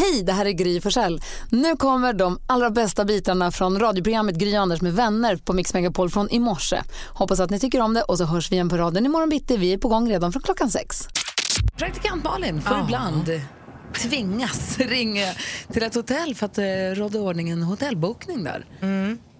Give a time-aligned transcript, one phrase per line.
[0.00, 1.20] Hej, det här är Gry Forssell.
[1.50, 6.10] Nu kommer de allra bästa bitarna från radioprogrammet Gry Anders med vänner på Mix Megapol
[6.10, 6.82] från i morse.
[7.08, 9.56] Hoppas att ni tycker om det och så hörs vi igen på raden imorgon bitti.
[9.56, 11.08] Vi är på gång redan från klockan sex.
[11.76, 13.30] Praktikant Malin får ibland
[13.94, 15.26] tvingas ringa
[15.72, 16.64] till ett hotell för att eh,
[16.94, 18.66] råda i ordning en hotellbokning där.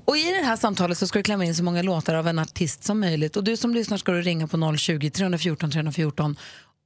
[0.04, 2.38] Och i det här samtalet så ska du klämma in så många låtar av en
[2.38, 3.36] artist som möjligt.
[3.36, 6.36] Och du som lyssnar ska du ringa på 020 314 314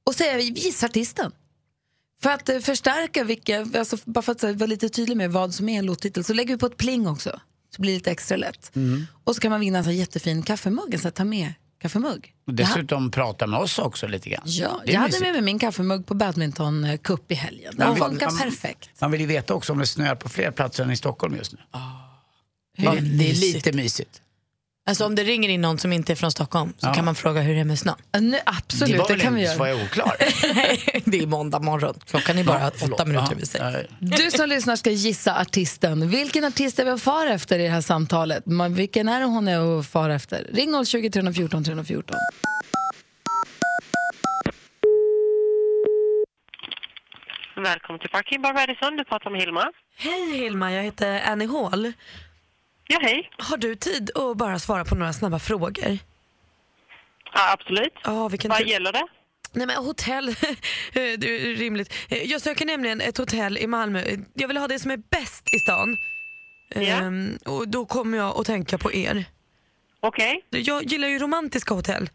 [0.07, 1.31] och säga gissa artisten.
[2.23, 5.69] För att eh, förstärka vilka, alltså, bara för att vara lite tydlig med vad som
[5.69, 7.39] är en låttitel så lägger vi på ett pling också.
[7.75, 8.71] Så blir det lite extra lätt.
[9.23, 12.33] Och så kan man vinna en jättefin kaffemugg, en sån ta med kaffemugg.
[12.47, 14.43] Och dessutom prata med oss också lite grann.
[14.45, 17.73] Ja, Det jag hade med mig min kaffemugg på badminton cup i helgen.
[17.77, 18.89] Den funkar perfekt.
[19.01, 21.53] Man vill ju veta också om det snöar på fler platser än i Stockholm just
[21.53, 21.59] nu.
[22.77, 24.21] Hur är det det är lite mysigt.
[24.87, 26.93] Alltså om det ringer in någon som inte är från Stockholm så Ja.
[26.93, 27.95] kan man fråga hur det är med snön.
[28.11, 29.57] Ja, Nu, det absolut, var det, väl kan vi göra.
[29.57, 30.15] så jag är oklar.
[31.09, 31.95] det är måndag morgon.
[32.09, 32.93] Klockan är bara Förlåt.
[32.99, 33.63] åtta minuter Ja, över sex.
[33.99, 36.09] ja, Du som lyssnar ska gissa artisten.
[36.09, 38.45] Vilken artist är vi att fara efter i det här samtalet?
[38.45, 40.47] Man, vilken är det hon är att fara efter?
[40.53, 42.17] Ring 020 314 314.
[47.55, 48.95] Välkommen till Parking Bar Radisson.
[48.97, 49.71] Du pratar med Hilma.
[49.97, 51.93] Hej Hilma, jag heter Annie Hall.
[52.87, 53.29] Ja, hej.
[53.37, 55.97] Har du tid att bara svara på några snabba frågor?
[57.33, 57.93] Ja, absolut.
[58.03, 58.65] Ja, vilken Vad tur.
[58.65, 59.07] gäller det?
[59.51, 60.25] Nej men hotell,
[60.93, 61.93] det är rimligt.
[62.09, 64.03] Eh, Jag söker nämligen ett hotell i Malmö.
[64.33, 65.97] Jag vill ha det som är bäst i stan.
[66.69, 66.81] Ja.
[66.81, 69.25] Ehm, och då kommer jag att tänka på er.
[69.99, 70.45] Okej.
[70.49, 72.09] Jag gillar ju romantiska hotell.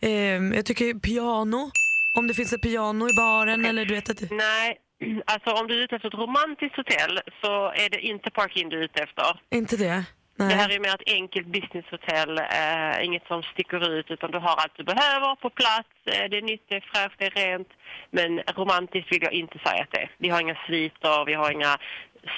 [0.00, 1.70] Ehm, jag tycker piano,
[2.18, 4.30] om det finns ett piano i baren eller du vet att...
[4.30, 4.76] Nej,
[5.26, 8.78] alltså om du är ute efter ett romantiskt hotell så är det inte Parking du
[8.78, 9.40] är ute efter.
[9.50, 10.04] Inte det?
[10.36, 10.48] Nej.
[10.48, 14.54] Det här är mer ett enkelt businesshotell, eh, inget som sticker ut utan du har
[14.56, 15.88] allt du behöver på plats.
[16.04, 17.68] Eh, det är nytt, det är fräscht, det är rent.
[18.10, 20.10] Men romantiskt vill jag inte säga att det är.
[20.18, 21.78] Vi har inga sviter, vi har inga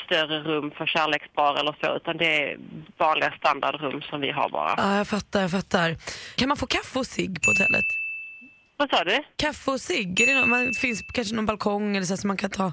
[0.04, 2.58] större rum för kärlekspar eller så utan det är
[2.96, 4.74] vanliga standardrum som vi har bara.
[4.76, 5.96] Ja, jag fattar, jag fattar.
[6.36, 8.05] Kan man få kaffe och cigg på hotellet?
[8.76, 9.22] Vad sa du?
[9.36, 10.20] Kaffe och cigg?
[10.20, 12.72] Är det någon, man, finns kanske någon balkong eller så, så man kan ta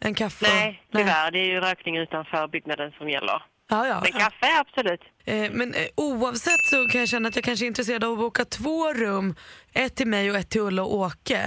[0.00, 0.46] en kaffe?
[0.48, 1.30] Nej, tyvärr.
[1.30, 3.42] Det är ju rökning utanför byggnaden som gäller.
[3.68, 4.00] Ja, ja.
[4.02, 5.00] Men kaffe, absolut.
[5.24, 8.18] Eh, men eh, oavsett så kan jag känna att jag kanske är intresserad av att
[8.18, 9.34] boka två rum.
[9.72, 11.46] Ett till mig och ett till Ulla och Åke.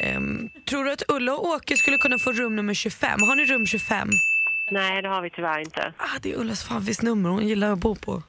[0.00, 3.22] Ehm, tror du att Ulla och Åke skulle kunna få rum nummer 25?
[3.22, 4.08] Har ni rum 25?
[4.70, 5.92] Nej, det har vi tyvärr inte.
[5.96, 8.22] Ah, det är Ullas favoritnummer, hon gillar att bo på,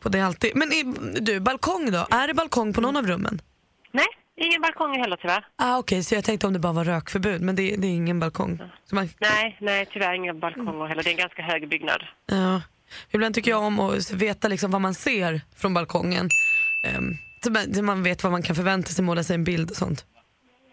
[0.00, 0.56] på det alltid.
[0.56, 2.06] Men i, du, balkong då?
[2.10, 3.40] Är det balkong på någon av rummen?
[3.92, 5.46] Nej, ingen balkong heller tyvärr.
[5.56, 8.20] Ah, Okej, så jag tänkte om det bara var rökförbud, men det, det är ingen
[8.20, 8.60] balkong.
[8.92, 11.02] Man, Nej, nej, tyvärr inga balkonger heller.
[11.02, 12.02] Det är en ganska hög byggnad.
[12.26, 12.62] Ja.
[13.10, 16.28] Ibland tycker jag om att veta liksom vad man ser från balkongen.
[16.98, 17.16] Um,
[17.74, 20.04] så man vet vad man kan förvänta sig, måla sig en bild och sånt.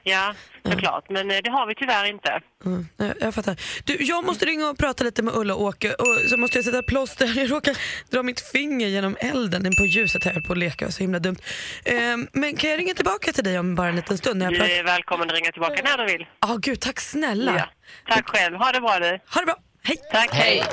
[0.04, 0.34] Ja,
[0.66, 1.10] såklart.
[1.10, 2.40] Men eh, det har vi tyvärr inte.
[2.66, 3.56] Mm, jag, jag fattar.
[3.84, 6.66] Du, jag måste ringa och prata lite med Ulla och Åke och så måste jag
[6.66, 7.34] sätta plåster.
[7.40, 7.78] Jag råkar
[8.10, 11.38] dra mitt finger genom elden på ljuset här på att leka, så himla dumt.
[11.86, 14.40] Ehm, men kan jag ringa tillbaka till dig om bara en liten stund?
[14.40, 14.74] När jag Du pratar?
[14.74, 16.26] är välkommen att ringa tillbaka när du vill.
[16.40, 17.54] Ah, gud, tack snälla.
[17.58, 17.70] Ja.
[18.16, 18.56] Tack själv.
[18.56, 19.06] Ha det bra du.
[19.34, 19.56] Ha det bra.
[19.84, 19.98] Hej.
[20.12, 20.30] Tack.
[20.34, 20.64] Hej.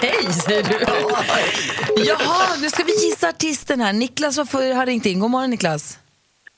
[0.00, 0.78] Hej, säger du.
[2.04, 3.92] Jaha, nu ska vi gissa artisten här.
[3.92, 5.20] Niklas har ringt in.
[5.20, 5.98] God morgon, Niklas.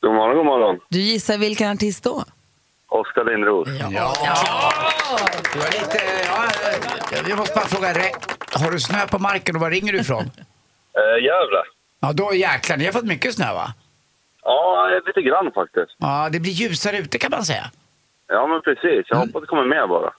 [0.04, 0.80] God morgon, god morgon.
[0.88, 2.24] Du gissar vilken artist då?
[2.88, 3.68] Oskar Lindros.
[3.68, 4.12] Ja.
[5.52, 6.44] Du var lite, ja,
[7.12, 7.88] eh, jag måste bara fråga,
[8.52, 10.24] har du snö på marken och var ringer du ifrån?
[10.96, 11.62] Eh, Gävle.
[12.00, 13.74] Ja, då jäklar, ni har fått mycket snö va?
[14.42, 15.96] Ja, lite grann faktiskt.
[15.98, 17.70] Ja, det blir ljusare ute kan man säga.
[18.28, 19.06] Ja, men precis.
[19.08, 20.12] Jag hoppas det kommer med bara.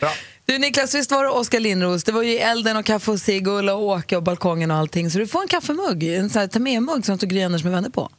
[0.00, 0.10] Bra.
[0.44, 2.04] Du Niklas, visst var det Oskar Lindros?
[2.04, 4.76] Det var ju elden och kaffe och cigg och Ulla och Åke och balkongen och
[4.76, 5.10] allting.
[5.10, 7.72] Så du får en kaffemugg, en sån här ta med-mugg som står Gry Anders med
[7.72, 8.10] vänner på.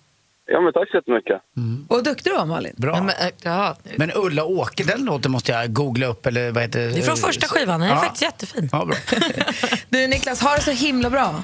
[0.47, 1.41] Ja, men tack så jättemycket.
[1.87, 2.73] Och duktig du var Malin.
[2.77, 2.93] Bra.
[2.93, 6.79] Men, men, äh, ja, Ulla Åke, den låten måste jag googla upp eller vad heter
[6.79, 7.99] det är från första skivan, den är Ja.
[7.99, 8.69] faktiskt jättefin.
[8.71, 8.95] Ja, bra.
[9.89, 11.43] Du Niklas, ha det så himla bra.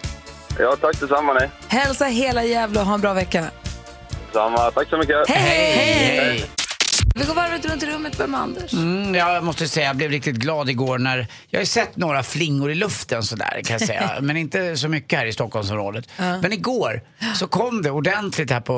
[0.59, 1.41] Ja, tack detsamma.
[1.67, 3.45] Hälsa hela Gävle och ha en bra vecka.
[4.33, 4.71] Samma.
[4.71, 5.29] Tack så mycket.
[5.29, 5.75] Hej!
[5.75, 6.45] Hej!
[7.15, 8.73] Vi går varvet runt i rummet med Anders.
[8.73, 12.71] Mm, jag måste säga, jag blev riktigt glad igår när jag har sett några flingor
[12.71, 14.17] i luften sådär kan jag säga.
[14.21, 16.09] men inte så mycket här i Stockholmsområdet.
[16.17, 17.01] Men igår
[17.35, 18.73] så kom det ordentligt här på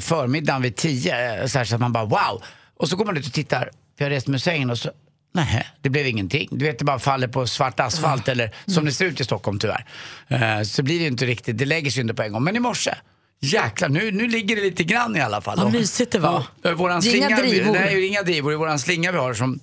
[0.00, 1.48] förmiddagen vid tio.
[1.48, 2.42] Så, här, så att man bara wow.
[2.76, 3.70] Och så går man ut och tittar.
[3.98, 4.90] För jag reste med sängen och så
[5.34, 6.48] Nej, det blev ingenting.
[6.50, 9.58] Du vet, det bara faller på svart asfalt eller som det ser ut i Stockholm
[9.58, 9.84] tyvärr.
[10.28, 12.44] Eh, så blir det ju inte riktigt, det lägger sig inte på en gång.
[12.44, 12.94] Men i morse,
[13.40, 15.58] jäklar, nu, nu ligger det lite grann i alla fall.
[15.58, 16.42] Vad mysigt det var.
[16.62, 17.72] Ja, våran Det är inga drivor.
[17.72, 18.50] Nej, det är inga drivor.
[18.50, 19.60] Det är våran slinga vi har som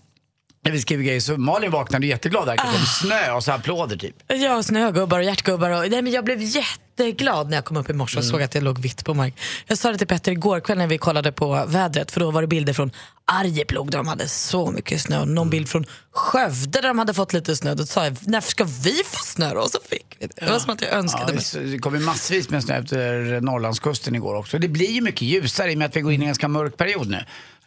[0.66, 1.20] när vi skriver grejer.
[1.20, 4.16] Så Malin vaknade jätteglad, verkar som snö och så applåder typ.
[4.28, 5.70] Ja, snögubbar och hjärtgubbar.
[5.70, 8.52] Och, nej, men jag blev jätteglad när jag kom upp i morse och såg att
[8.52, 9.34] det låg vitt på mark.
[9.68, 12.42] Jag sa det till Petter igår kväll när vi kollade på vädret för då var
[12.42, 12.92] det bilder från
[13.28, 15.26] Arjeplog där de hade så mycket snö.
[15.26, 17.74] Någon bild från Skövde där de hade fått lite snö.
[17.74, 19.60] Då sa jag, när ska vi få snö då?
[19.62, 20.46] Och så fick vi det.
[20.46, 21.72] Det var som att jag Ja, önskade mig.
[21.72, 24.60] det kom ju massvis med snö efter Norrlandskusten igår också.
[24.60, 26.48] Det blir ju mycket ljusare i och med att vi går in i en ganska
[26.48, 27.18] mörk period nu.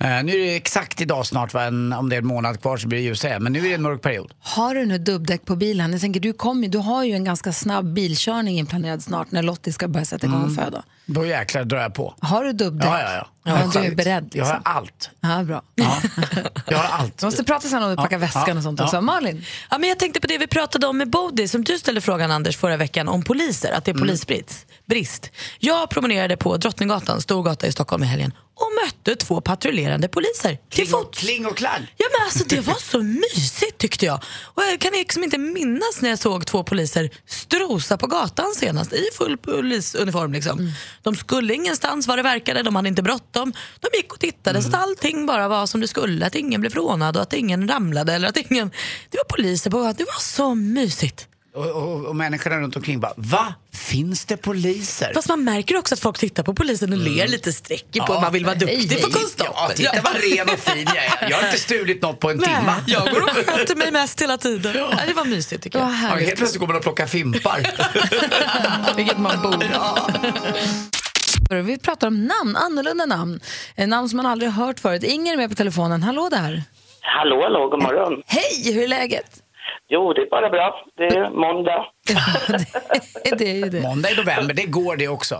[0.00, 1.64] Eh, nu är det exakt idag snart, va?
[1.64, 3.38] En, om det är en månad kvar så blir det ljusare.
[3.40, 4.32] Men nu är det en mörk period.
[4.40, 5.92] Har du nu dubbdäck på bilen?
[5.92, 9.42] Jag tänker, du, kom, ju- du har ju en ganska snabb bilkörning inplanerad snart när
[9.42, 10.82] Lottie ska börja sätta igång och föda.
[11.06, 12.14] Då jäklar drar jag på.
[12.20, 12.88] Har du dubbdäck?
[12.88, 13.28] Ja, ja, ja.
[13.48, 14.72] Ja, du är beredd Jag har liksom.
[14.74, 15.10] allt.
[15.20, 15.62] Ja, bra.
[15.74, 15.96] Ja.
[16.66, 17.22] Jag har allt.
[17.22, 18.84] Vi måste prata sen om att packa Ja, väskan ja, och sånt ja.
[18.84, 19.00] också.
[19.00, 19.44] Malin?
[19.70, 22.30] Ja, men jag tänkte på det vi pratade om med Bodil, som du ställde frågan
[22.30, 24.66] Anders förra veckan om poliser, att det är polisbrist.
[24.86, 25.30] Brist.
[25.58, 30.48] Jag promenerade på Drottninggatan, stor gata i Stockholm i helgen och mötte två patrullerande poliser
[30.68, 31.18] till Kling och, fots.
[31.18, 31.94] kling och klang.
[31.96, 34.22] Ja men alltså det var så mysigt tyckte jag.
[34.42, 38.92] Och jag kan liksom inte minnas när jag såg två poliser strosa på gatan senast
[38.92, 40.32] i full polisuniform.
[40.32, 40.72] Liksom.
[41.02, 43.52] De skulle ingenstans vad det verkade, de hade inte bråttom.
[43.80, 46.26] De gick och tittade så att allting bara var som det skulle.
[46.26, 48.12] Att ingen blev rånad och att ingen ramlade.
[48.12, 48.70] Eller att ingen...
[49.10, 51.28] Det var poliser på gatan, det var så mysigt.
[51.54, 53.54] Och, och, och människorna runt omkring bara, va?
[53.72, 55.10] Finns det poliser?
[55.14, 58.20] Fast man märker också att folk tittar på polisen och ler lite streckigt på Ja,
[58.20, 59.02] man vill vara duktig hej.
[59.02, 59.54] på konstapeln.
[59.56, 61.30] Ja, titta vad ren och fin jag är.
[61.30, 62.74] Jag har inte stulit något på en Nej, timme.
[62.86, 64.72] jag går och sköter mig mest hela tiden.
[64.76, 65.88] Ja, det var mysigt tycker jag.
[65.88, 67.60] Ja, helt plötsligt går man och plockar fimpar.
[68.96, 69.70] Vilket man borde.
[71.62, 73.40] Vi pratar om namn, annorlunda namn.
[73.76, 75.02] Namn som man aldrig har hört förut.
[75.04, 76.02] Inger är med på telefonen.
[76.02, 76.62] Hallå där.
[77.00, 78.22] Hallå, hallå, god morgon.
[78.26, 79.24] Hej, hur är läget?
[79.88, 80.84] Jo, det är bara bra.
[80.94, 81.86] Det är måndag.
[83.24, 83.82] det, det är ju det.
[83.82, 85.34] Måndag i november, det går det också.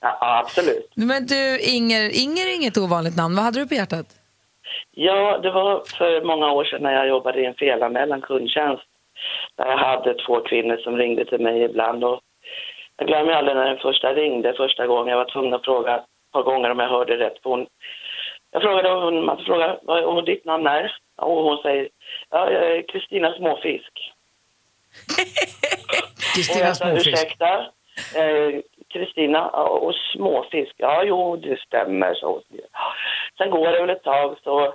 [0.00, 0.92] Ja, ja, absolut.
[0.94, 3.36] Men du, Inger, Inger är inget ovanligt namn.
[3.36, 4.06] Vad hade du på hjärtat?
[4.90, 8.82] Ja, det var för många år sedan när jag jobbade i en felanmälan kundtjänst.
[9.56, 12.04] Där jag hade två kvinnor som ringde till mig ibland.
[12.04, 12.20] Och
[12.96, 15.08] jag glömmer aldrig när den första ringde första gången.
[15.08, 17.42] Jag var tvungen att fråga ett par gånger om jag hörde rätt.
[17.42, 17.66] För hon,
[18.52, 20.96] jag frågade hon, man frågade vad ditt namn är.
[21.16, 21.88] Och hon säger,
[22.30, 24.12] ja, jag är Kristina Småfisk.
[26.02, 27.06] Och Kristina Småfisk.
[27.06, 27.66] ursäkta,
[28.16, 32.42] eh, Kristina, ja, och småfisk, ja jo det stämmer så.
[33.38, 34.74] Sen går det väl ett tag så,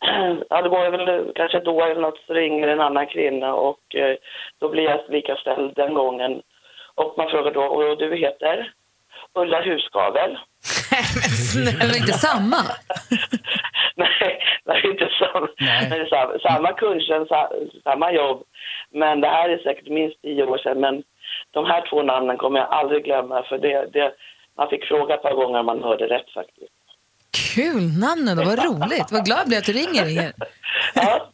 [0.50, 3.94] ja det går väl kanske ett år eller något så ringer en annan kvinna och
[3.94, 4.16] eh,
[4.58, 6.42] då blir jag lika ställd den gången.
[6.94, 8.72] Och man frågar då, och du heter?
[9.32, 10.38] Ulla Husgavel.
[11.80, 12.56] Det var inte samma.
[13.96, 15.90] Nej, det är inte samma, Nej.
[15.90, 17.52] det är samma, samma sa-
[17.84, 18.42] samma jobb.
[18.92, 20.80] Men det här är säkert minst tio år sedan.
[20.80, 21.02] Men
[21.50, 23.42] de här två namnen kommer jag aldrig glömma.
[23.42, 24.12] För det, det,
[24.56, 26.72] man fick fråga ett par gånger om man hörde rätt faktiskt.
[27.34, 29.06] Kul namnen då, vad roligt.
[29.10, 30.32] Vad glad jag blir att du ringer, Inger.
[30.94, 31.30] Ja,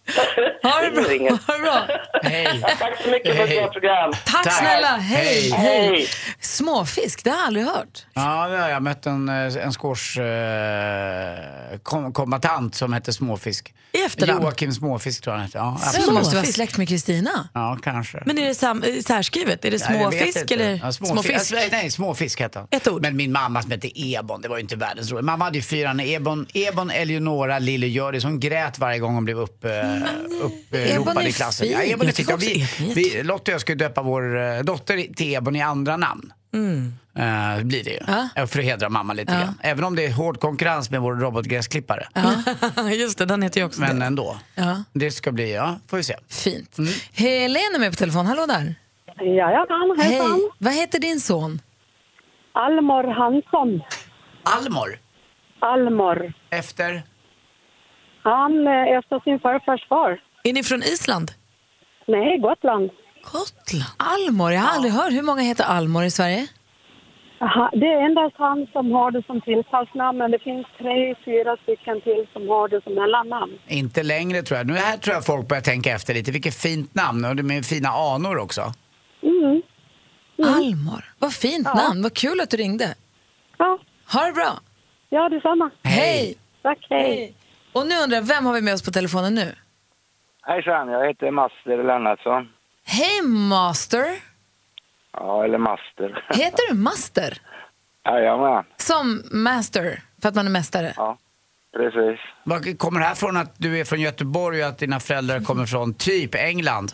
[0.62, 1.02] Ha det bra.
[1.46, 1.86] Ha det bra.
[2.22, 2.58] Hej.
[2.62, 4.12] Ja, tack så mycket för ett bra program.
[4.24, 4.52] Tack, Tack.
[4.58, 4.96] snälla.
[4.96, 5.50] Hej.
[5.50, 5.88] Hej.
[5.88, 6.06] Hej.
[6.40, 8.06] Småfisk, det har jag aldrig hört.
[8.14, 13.74] Ja, det har jag mött en, eh, en skårs eh, kom, kombatant som hette Småfisk.
[13.92, 14.42] I efternamn?
[14.42, 15.58] Joakim Småfisk tror jag han hette.
[15.58, 16.12] Ja, absolut.
[16.12, 17.48] måste vara släkt med Kristina.
[17.54, 18.22] Ja, kanske.
[18.26, 19.64] Men är det sam- eh, särskrivet?
[19.64, 20.54] Är det Ja, småfisk inte.
[20.54, 21.12] eller ja, småfisk?
[21.12, 21.34] småfisk?
[21.34, 22.68] Alltså, nej, småfisk hette han.
[22.70, 23.02] Ett ord.
[23.02, 25.24] Men min mamma som hette Ebon, det var ju inte världens roligt.
[25.24, 28.24] Mamma hade ju fyra, Ebon, Ebon, Ebon Eleonora, Lille Hjördis.
[28.24, 29.70] Hon grät varje gång hon blev upp, eh,
[30.40, 31.66] uppropad är i klassen.
[31.66, 31.72] fin.
[31.78, 32.28] Ja, Ebon är fint.
[32.28, 35.62] Ja, också vi, vi, Lotta och jag ska döpa vår eh, dotter till Ebon i
[35.62, 36.32] andra namn.
[37.16, 37.98] Eh, blir det ju.
[38.06, 38.28] Ja.
[38.36, 39.54] Eh, För att hedra mamma lite grann.
[39.62, 42.06] Även om det är hård konkurrens med vår robotgräsklippare.
[42.94, 44.06] Just det, den heter ju också Men det.
[44.06, 44.36] ändå.
[44.54, 44.82] Ja.
[44.92, 46.16] Det ska bli, ja, får vi se.
[46.28, 46.76] Fint.
[47.12, 48.26] Helene är med på telefon.
[48.26, 48.74] Hallå där.
[49.20, 50.08] Jajamän, Hej.
[50.08, 50.50] hejsan.
[50.58, 51.60] Vad heter din son?
[52.52, 53.80] Almor Hansson.
[54.42, 54.98] Almor,
[55.60, 56.32] Almor.
[56.50, 57.02] efter?
[58.22, 60.20] Han är efter sin farfars far.
[60.44, 61.30] Är ni från Island?
[62.06, 62.90] Nej, Gotland.
[63.22, 63.84] Gotland?
[63.96, 64.52] Almor.
[64.52, 65.12] Jag har aldrig hört.
[65.12, 66.46] Hur många heter Almor i Sverige?
[67.40, 71.56] Aha, Det är endast han som har det som tilltalsnamn, men det finns tre, fyra
[71.62, 73.52] stycken till som har det som mellannamn.
[73.68, 74.66] Inte längre tror jag.
[74.66, 76.30] Nu här tror jag folk börjar tänka efter lite.
[76.32, 78.62] Vilket fint namn och det med fina anor också.
[79.22, 79.62] Mm.
[80.56, 81.04] Almor.
[81.18, 82.02] Vad fint namn.
[82.02, 82.94] Vad kul att du ringde.
[83.58, 83.78] Ja,
[84.12, 84.60] Ha det bra.
[85.10, 85.70] Ja detsamma.
[85.82, 86.34] Hej.
[86.62, 87.34] Tack, hej.
[87.72, 89.54] Och nu undrar jag, vem har vi med oss på telefonen nu?
[90.42, 92.48] Hejsan, jag heter Master Lennartsson.
[92.86, 94.06] Hej Master.
[95.12, 96.24] Ja, eller Master.
[96.34, 97.38] Heter du Master?
[98.04, 100.92] Jajamän, Som Master, för att man är mästare?
[100.96, 101.16] ja.
[101.72, 102.20] Precis.
[102.44, 105.66] Vad kommer det här från att du är från Göteborg och att dina föräldrar kommer
[105.66, 106.92] från typ England?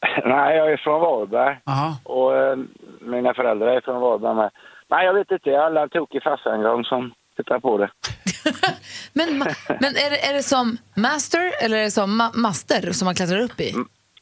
[0.24, 1.96] Nej, jag är från Varberg Aha.
[2.04, 2.56] och eh,
[3.00, 4.50] mina föräldrar är från Varberg med.
[4.90, 5.50] Nej, jag vet inte.
[5.50, 7.90] Jag har en tokig farsa en gång som tittar på det.
[9.12, 9.38] Men,
[9.80, 13.14] men är, det, är det som Master eller är det som ma- Master som man
[13.14, 13.74] klättrar upp i?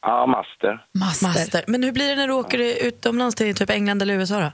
[0.02, 0.85] Ja, Master.
[0.94, 1.26] Master.
[1.26, 1.64] Master.
[1.66, 4.52] Men hur blir det när du åker utomlands till typ England eller USA då?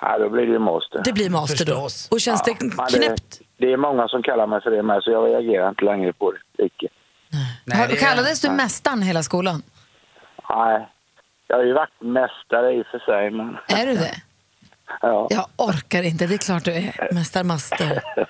[0.00, 1.00] Ja, då blir det Master.
[1.04, 1.72] Det blir master då.
[1.72, 2.08] Förstås.
[2.10, 4.82] Och känns Ja, det men det- knäppt det är många som kallar mig för det
[4.82, 6.64] med, så jag reagerar inte längre på det.
[6.64, 6.88] Icke.
[7.64, 9.62] Nej, Har- Kallades du mästaren hela skolan?
[10.50, 10.88] Nej,
[11.46, 14.14] jag har ju varit mästare i och för sig, men Är du det?
[15.00, 15.26] ja.
[15.30, 18.02] Jag orkar inte, det är klart du är mästarmaster.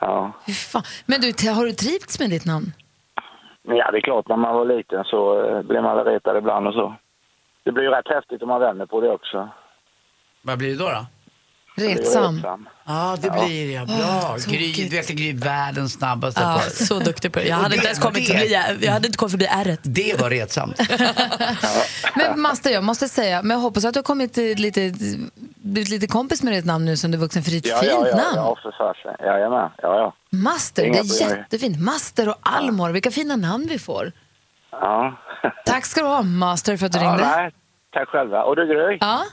[0.00, 0.32] ja.
[0.46, 0.82] Fy fan.
[1.06, 2.72] Men du, har du trivts med ditt namn?
[3.62, 6.66] Ja, det är klart, när man var liten så eh, blev man väl retad ibland
[6.66, 6.94] och så.
[7.64, 9.48] Det blir ju rätt häftigt om man vänder på det också.
[10.42, 10.88] Vad blir det då?
[10.90, 11.06] då?
[11.76, 12.36] Det Retsam.
[12.36, 12.68] retsam.
[12.86, 13.86] Ja, det blir jag.
[13.86, 13.96] Bra.
[13.96, 16.84] Ah, Gry, du vet Gry är världens snabbaste Ja, på det.
[16.86, 17.46] så duktig på det.
[17.46, 19.80] Jag hade inte ens kommit det- förbi, jag hade inte kommit förbi ärret.
[19.82, 20.80] Det var retsamt.
[22.16, 24.92] Men Master, jag måste säga, men jag hoppas att du har kommit lite,
[25.56, 27.66] blivit lite kompis med ditt namn nu som du är vuxen, för det är ett
[27.66, 28.36] Ja, fint ja, ja, namn.
[28.36, 29.26] ja, för fasen.
[29.26, 30.14] Jajamän, ja, ja.
[30.30, 31.38] Master, det Inga är problem.
[31.38, 31.80] jättefint.
[31.80, 34.12] Master och Almor, vilka fina namn vi får.
[34.70, 35.18] Ja.
[35.66, 37.22] Tack ska du ha, Master, för att du ja, ringde.
[37.36, 37.50] nej,
[37.92, 38.42] tack själva.
[38.42, 39.24] Och du Gry, Ja.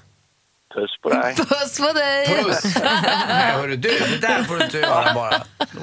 [0.74, 1.36] Puss på dig.
[1.36, 2.44] Puss på dig!
[2.44, 2.76] Puss!
[2.84, 5.34] Nej, hörru du, det där får du inte göra bara.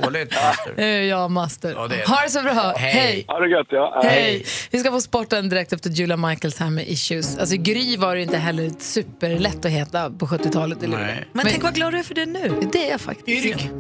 [0.02, 0.72] Dåligt, master.
[0.76, 1.72] Det är jag, Master.
[1.76, 2.06] Ja, det är det.
[2.08, 2.74] Ha det så bra.
[2.76, 2.92] Hej.
[2.92, 3.24] Hej.
[3.28, 4.00] Ha det gött, ja.
[4.04, 4.46] Hej!
[4.70, 7.38] Vi ska få sporten direkt efter Julia Michaels här med Issues.
[7.38, 10.82] Alltså Gry var det ju inte heller superlätt att heta på 70-talet.
[10.82, 10.98] Eller?
[10.98, 11.28] Nej.
[11.32, 12.60] Men, tänk vad glad du är för det nu.
[12.72, 13.46] Det är jag faktiskt.
[13.46, 13.70] Erik.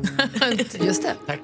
[0.86, 1.14] Just det.
[1.26, 1.40] Tack.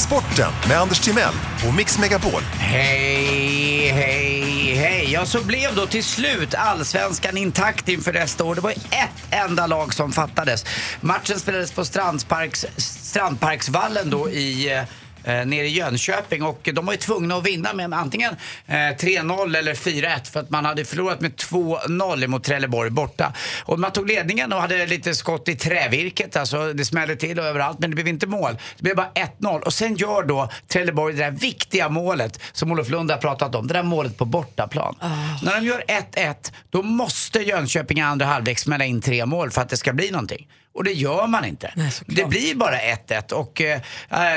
[0.00, 1.34] Sporten med Anders Timell
[1.68, 2.42] och Mix Megapol.
[2.52, 5.12] Hej, hej, hej.
[5.12, 8.54] Ja, så blev då till slut allsvenskan intakt inför nästa år.
[8.54, 10.64] Det var ett enda lag som fattades.
[11.00, 14.82] Matchen spelades på Strandparks, Strandparksvallen då i eh,
[15.24, 18.36] eh, nere i Jönköping och de var ju tvungna att vinna med antingen
[18.66, 23.32] eh, 3-0 eller 4-1 för att man hade förlorat med 2-0 mot Trelleborg borta.
[23.64, 27.44] Och man tog ledningen och hade lite skott i trävirket, alltså det smällde till och
[27.44, 28.58] överallt men det blev inte mål.
[28.76, 32.88] Det blev bara 1-0 och sen gör då Trelleborg det där viktiga målet som Olof
[32.88, 34.96] Lund har pratat om, det där målet på bortaplan.
[35.42, 35.82] När de gör
[36.14, 39.92] 1-1 då måste Jönköping i andra halvlek smälla in tre mål för att det ska
[39.92, 40.46] bli någonting.
[40.72, 41.72] Och det gör man inte.
[42.06, 43.80] det blir bara 1-1 och eh,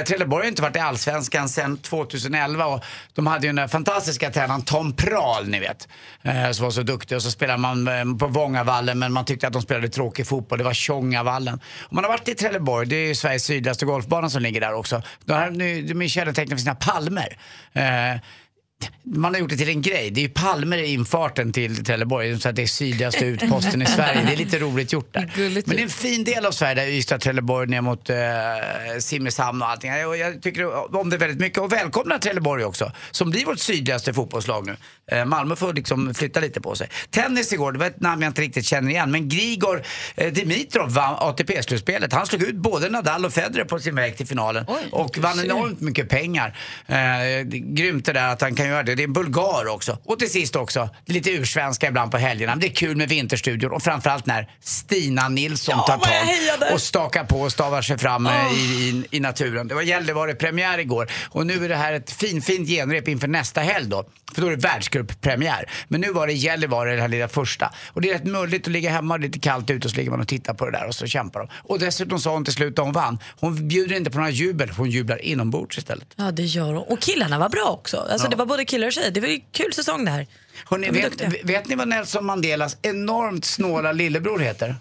[0.08, 4.32] Trelleborg har inte varit i Allsvenskan sedan 2011 och de hade ju den där fantastiska
[4.32, 5.88] tränaren Tom Prahl, ni vet,
[6.22, 9.48] eh, som var så duktig och så spelade man eh, på Vångavallen men man tyckte
[9.48, 11.60] att de spelade tråkig fotboll, det var Tjongavallen.
[11.82, 14.74] Och man har varit i Trelleborg, det är ju Sveriges sydligaste golfbana som ligger där
[14.74, 15.02] också.
[15.26, 15.52] De, här,
[15.88, 17.38] de är kännetecknade för sina palmer.
[17.74, 18.20] Eh,
[19.04, 20.10] man har gjort det till en grej.
[20.12, 23.86] Det är ju palmer i infarten till Trelleborg, så att det är sydligaste utposten i
[23.86, 24.24] Sverige.
[24.26, 25.32] Det är lite roligt gjort där.
[25.36, 28.16] Gulligt Men det är en fin del av Sverige, där Ystad, Trelleborg ner mot eh,
[29.00, 29.92] Simrishamn och allting.
[29.92, 34.14] Jag, jag tycker om det väldigt mycket och välkomnar Trelleborg också, som blir vårt sydligaste
[34.14, 34.76] fotbollslag nu.
[35.12, 36.90] Eh, Malmö får liksom flytta lite på sig.
[37.10, 39.84] Tennis igår, det var ett namn jag inte riktigt känner igen, men Grigor
[40.16, 42.14] eh, Dimitrov vann ATP-slutspelet.
[42.14, 45.82] Han slog ut både Nadal och Federer på sin väg till finalen och vann enormt
[45.82, 46.58] mycket pengar.
[46.88, 48.96] Eh, grymt det där att han kan göra det.
[48.96, 49.98] Det är en bulgar också.
[50.04, 52.56] Och till sist också, lite ursvenska ibland på helgerna.
[52.56, 56.82] Det är kul med Vinterstudion och framförallt när Stina Nilsson tar vad jag tag och
[56.82, 59.68] stakar på och stavar sig fram eh, i, i, i naturen.
[59.68, 63.62] Det var Gällivare-premiär igår och nu är det här ett fin, fint genrep inför nästa
[63.62, 64.06] helg då.
[64.34, 65.70] För då är det världscuppremiär.
[65.88, 67.74] Men nu var det Gällivare, det här lilla första.
[67.88, 70.22] Och det är rätt mulligt att ligga hemma, lite kallt ute och så ligger man
[70.22, 71.50] och tittar på det där och så kämpar de.
[71.54, 74.70] Och dessutom sa hon till slut när hon vann, hon bjuder inte på några jubel,
[74.70, 76.08] hon jublar inombords istället.
[76.16, 76.84] Ja, det gör hon.
[76.84, 78.08] Och killarna var bra också.
[78.12, 79.12] Alltså, Det var både killar och tjejer.
[79.12, 80.28] Det var ju en kul säsong det här.
[80.70, 84.76] Hörrni, De vet, vet ni vad Nelson Mandelas enormt snåla lillebror heter?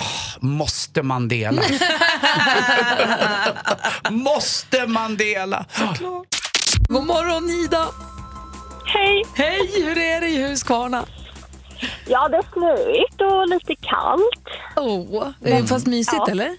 [0.00, 1.62] Ah, måste Mandela.
[4.10, 5.64] måste Mandela.
[6.88, 7.86] God morgon Ida!
[8.86, 9.24] Hej!
[9.34, 11.04] Hej, hur är det i Huskvarna?
[12.06, 14.48] Ja, det är snöigt och lite kallt.
[14.76, 16.30] Oh, fast mysigt Ja.
[16.30, 16.56] eller?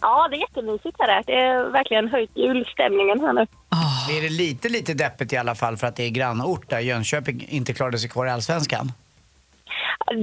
[0.00, 1.22] Ja, det är jättemysigt här.
[1.26, 3.46] Det är verkligen höjt julstämningen här nu.
[3.70, 3.76] Det
[4.10, 7.46] är det lite, lite deppigt i alla fall för att det är grannort där Jönköping
[7.48, 8.92] inte klarade sig kvar i Allsvenskan.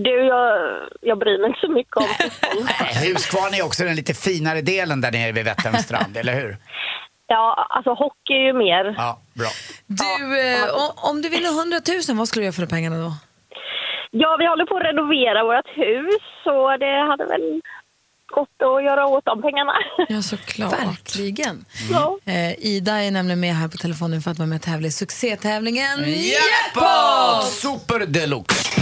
[0.03, 0.59] Du, jag,
[1.01, 2.67] jag bryr mig inte så mycket om fotboll.
[3.07, 6.57] Huskvarna är också den lite finare delen där nere vid Vätterns strand, eller hur?
[7.27, 8.95] Ja, alltså hockey är ju mer.
[8.97, 9.49] Ja, bra.
[9.87, 11.77] Du, eh, om, om du vinner 100
[12.09, 13.11] 000, vad skulle du göra för de pengarna då?
[14.11, 17.61] Ja, vi håller på att renovera vårt hus så det hade väl
[18.31, 19.73] gått att göra åt de pengarna.
[20.09, 20.73] Ja, såklart.
[20.73, 21.65] Verkligen.
[21.91, 22.17] Ja.
[22.25, 24.91] Eh, Ida är nämligen med här på telefonen för att vara med och tävla i
[24.91, 27.45] succétävlingen Jackpot!
[27.51, 28.81] Super deluxe!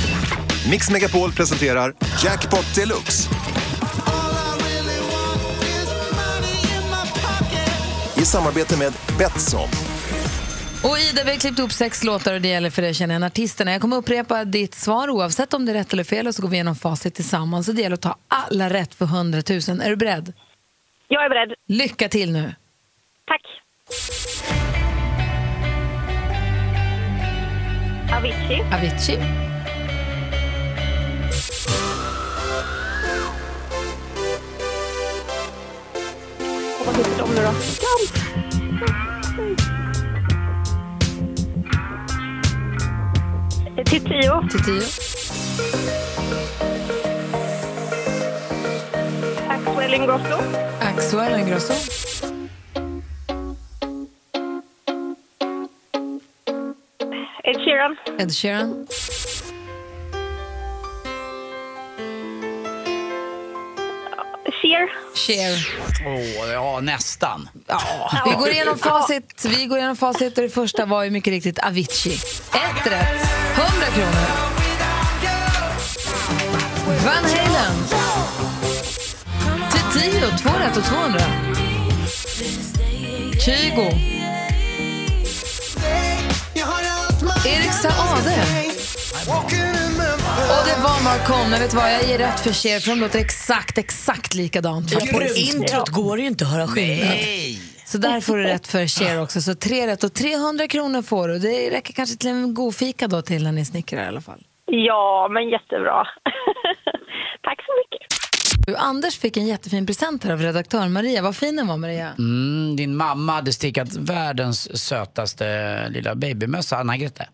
[0.72, 3.30] Mix Megapol presenterar Jackpot Deluxe.
[8.18, 9.89] I samarbete med Betsson.
[10.84, 13.14] Och Ida, vi har klippt ihop sex låtar och det gäller för dig att känna
[13.14, 13.72] igen artisterna.
[13.72, 16.50] Jag kommer upprepa ditt svar oavsett om det är rätt eller fel och så går
[16.50, 17.66] vi igenom facit tillsammans.
[17.66, 19.58] Så det gäller att ta alla rätt för 100 000.
[19.82, 20.34] Är du beredd?
[21.08, 21.54] Jag är beredd.
[21.68, 22.56] Lycka till nu.
[23.28, 23.42] Tack.
[28.18, 28.62] Avicii.
[28.74, 29.20] Avicii.
[36.86, 37.54] Vad heter de nu då?
[43.86, 44.48] Till tio.
[44.50, 44.82] Till tio.
[49.50, 50.38] Axel Ingrosso.
[50.82, 51.74] Axel Ingrosso.
[57.44, 57.96] Ed Sheeran.
[58.20, 59.09] Ed Sheeran.
[65.20, 65.68] Cher.
[66.06, 67.50] Åh, ja nästan.
[67.68, 68.12] Ja.
[68.26, 69.46] Vi går igenom facit.
[69.46, 72.14] Vi går igenom facit och det första var ju mycket riktigt Avicii.
[72.54, 74.28] Ett rätt, 100 kronor.
[77.06, 77.76] Van Halen.
[79.72, 81.20] Till 10, två rätt och 200.
[83.46, 83.90] Kygo.
[87.46, 88.46] Erik Saade.
[90.40, 91.50] Och det var Marcon.
[91.50, 94.92] Men vet du vad, jag ger rätt för Cher för de låter exakt, exakt likadant.
[94.92, 97.18] Ja, på introt går det ju inte att höra skillnad.
[97.86, 99.42] Så där får du rätt för Cher också.
[99.42, 101.40] Så tre rätt och 300 kronor får du.
[101.40, 104.44] Det räcker kanske till en god fika då till när ni snickrar i alla fall.
[104.66, 106.04] Ja, men jättebra.
[107.44, 108.80] Tack så mycket.
[108.80, 111.22] Anders fick en jättefin present här av redaktör Maria.
[111.22, 112.10] Vad fin den var Maria.
[112.18, 117.28] Mm, din mamma hade stickat världens sötaste lilla babymössa, Anna-Grete.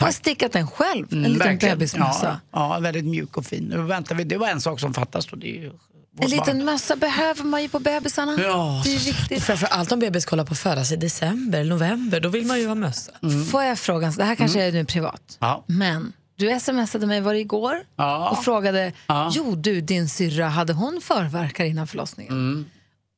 [0.00, 1.06] Har stickat den själv?
[1.12, 2.40] En Mm, liten bebismössa.
[2.52, 3.64] Ja, ja, väldigt mjuk och fin.
[3.64, 4.24] Nu väntar vi.
[4.24, 5.36] Det var en sak som fattas då.
[5.36, 6.64] Det är ju vårt En liten barn.
[6.66, 8.36] mössa behöver man ju på bebisarna.
[8.42, 9.42] Ja, det är viktigt.
[9.42, 12.74] Framför allt om bebis kollar på födas i december, november, då vill man ju ha
[12.74, 13.12] mössa.
[13.50, 15.64] Får jag fråga, det här kanske är nu privat, Ja.
[15.66, 17.76] men du smsade mig, var det igår?
[17.96, 18.28] Ja.
[18.30, 19.30] Och frågade, Ja.
[19.34, 22.66] jo du, din syrra, hade hon förverkar innan förlossningen?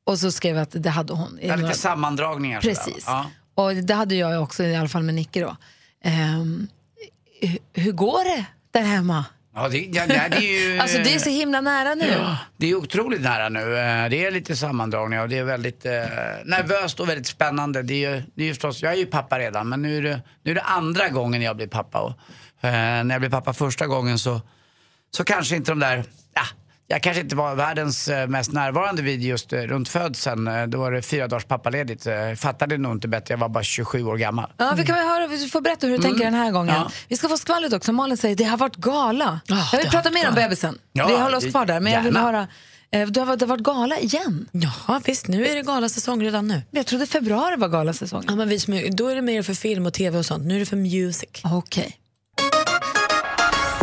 [0.06, 1.38] Och så skrev jag att det hade hon.
[1.42, 2.60] Det är lite sammandragningar.
[2.60, 2.82] sådär, va?
[2.84, 3.04] Precis.
[3.06, 3.26] Ja.
[3.54, 5.56] Och det hade jag också, i alla fall med Nicke då.
[6.10, 9.24] Hu- hur går det där hemma?
[9.54, 10.78] Ja, det, ja, det, är ju...
[10.80, 12.06] Alltså det är så himla nära nu.
[12.06, 13.60] Ja, det är otroligt nära nu.
[13.60, 15.92] Eh, Det är lite sammandragningar och det är väldigt eh,
[16.44, 17.82] nervöst och väldigt spännande.
[17.82, 20.02] Det är ju, det är ju förstås, jag är ju pappa redan men nu är
[20.02, 22.00] det, nu är det andra gången jag blir pappa.
[22.00, 22.10] Och,
[22.68, 24.40] eh, när jag blev pappa första gången så,
[25.10, 26.04] så kanske inte de där,
[26.88, 30.48] jag kanske inte var världens eh, mest närvarande vid just eh, runt födseln.
[30.48, 32.06] Eh, Då var det fyra dagars pappaledigt.
[32.36, 34.52] Fattade nog inte bättre, jag var bara 27 år gammal.
[34.56, 36.74] Ja, vi kan väl höra, du får berätta hur du tänker den här gången.
[36.74, 36.90] Ja.
[37.08, 37.92] Vi ska få skvallret också.
[37.92, 39.40] Malin säger det har varit gala.
[39.72, 40.78] jag vill prata mer om bebisen.
[40.92, 42.26] Ja, vi håller oss kvar där, men jag vill gärna.
[42.26, 42.48] höra.
[42.90, 44.48] Det, har, varit- det har varit gala igen.
[44.52, 46.62] Ja, visst, nu är det galasäsong redan nu.
[46.70, 48.26] Jag trodde februari var galasäsongen.
[48.28, 50.54] Ja, men vi är, då är det mer för film och tv och sånt, nu
[50.56, 51.28] är det för music.
[51.44, 51.96] Okej.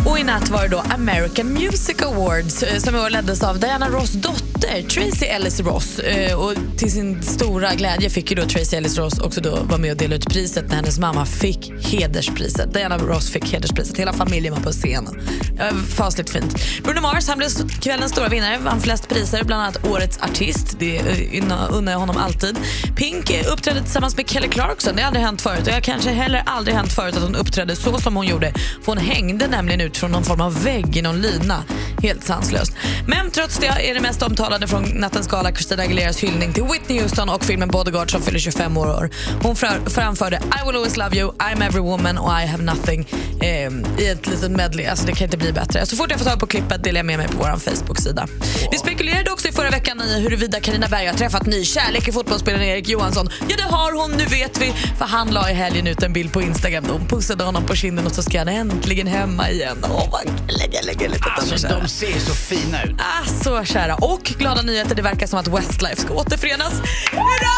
[0.05, 3.59] Och i natt var det då American Music Awards eh, som i år leddes av
[3.59, 5.99] Diana Ross dotter, Tracy Ellis Ross.
[5.99, 9.77] Eh, Och till sin stora glädje fick ju då Tracy Ellis Ross också då vara
[9.77, 12.73] med och dela ut priset när hennes mamma fick hederspriset.
[12.73, 13.97] Diana Ross fick hederspriset.
[13.99, 15.21] Hela familjen var på scenen.
[15.59, 16.55] Eh, Fasligt fint.
[16.83, 17.49] Bruno Mars han blev
[17.81, 20.75] kvällens stora vinnare, vann flest priser, bland annat Årets artist.
[20.79, 22.57] Det eh, unnar jag honom alltid.
[22.95, 24.95] Pink eh, uppträdde tillsammans med Kelly Clarkson.
[24.95, 25.61] Det har aldrig hänt förut.
[25.61, 28.53] Och jag har kanske heller aldrig hänt förut att hon uppträdde så som hon gjorde.
[28.53, 31.63] För hon hängde nämligen ut från någon form av vägg i någon lina.
[32.03, 32.73] Helt sanslöst.
[33.07, 37.01] Men trots det är det mest omtalade från nattens gala Christina Aguileras hyllning till Whitney
[37.01, 39.09] Houston och filmen Bodyguard som fyller 25 år.
[39.41, 43.07] Hon fram- framförde I will always love you, I'm every woman och I have nothing
[43.41, 43.71] eh,
[44.03, 44.85] i ett litet medley.
[44.85, 45.85] Alltså det kan inte bli bättre.
[45.85, 48.27] Så fort jag får tag på klippet delar jag med mig på vår Facebook-sida.
[48.71, 52.11] Vi spekulerade också i förra veckan i huruvida Carina Berg har träffat ny kärlek i
[52.11, 53.29] fotbollsspelaren Erik Johansson.
[53.49, 54.73] Ja det har hon, nu vet vi.
[54.97, 57.75] För han la i helgen ut en bild på Instagram där hon pussade honom på
[57.75, 59.77] kinden och så ska han äntligen hemma igen.
[59.83, 62.95] Åh vad gulligt, gulligt att de är Alltså de ser så fina ut.
[62.99, 63.95] Ah, så kära.
[63.95, 66.73] Och glada nyheter, det verkar som att Westlife ska återförenas.
[67.11, 67.53] Hurra!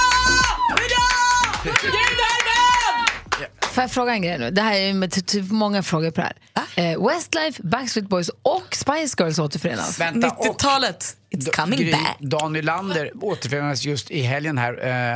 [0.71, 1.05] Hurra!
[1.63, 1.73] Gud
[3.61, 4.51] Får jag fråga en grej nu?
[4.51, 6.31] Det här är med ty- ty- många frågor på det
[6.75, 6.91] här.
[6.93, 9.99] Eh, Westlife, Backstreet Boys och Spice Girls återförenas.
[9.99, 12.15] Vänta, och 90-talet, it's coming Gry, back.
[12.19, 14.73] Dan Nylander återförenades just i helgen här.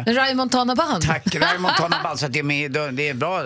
[0.08, 1.03] Eh, Ray Montana Band.
[1.03, 3.43] tack, Raymond Montana Band, så att det är, med, det är bra.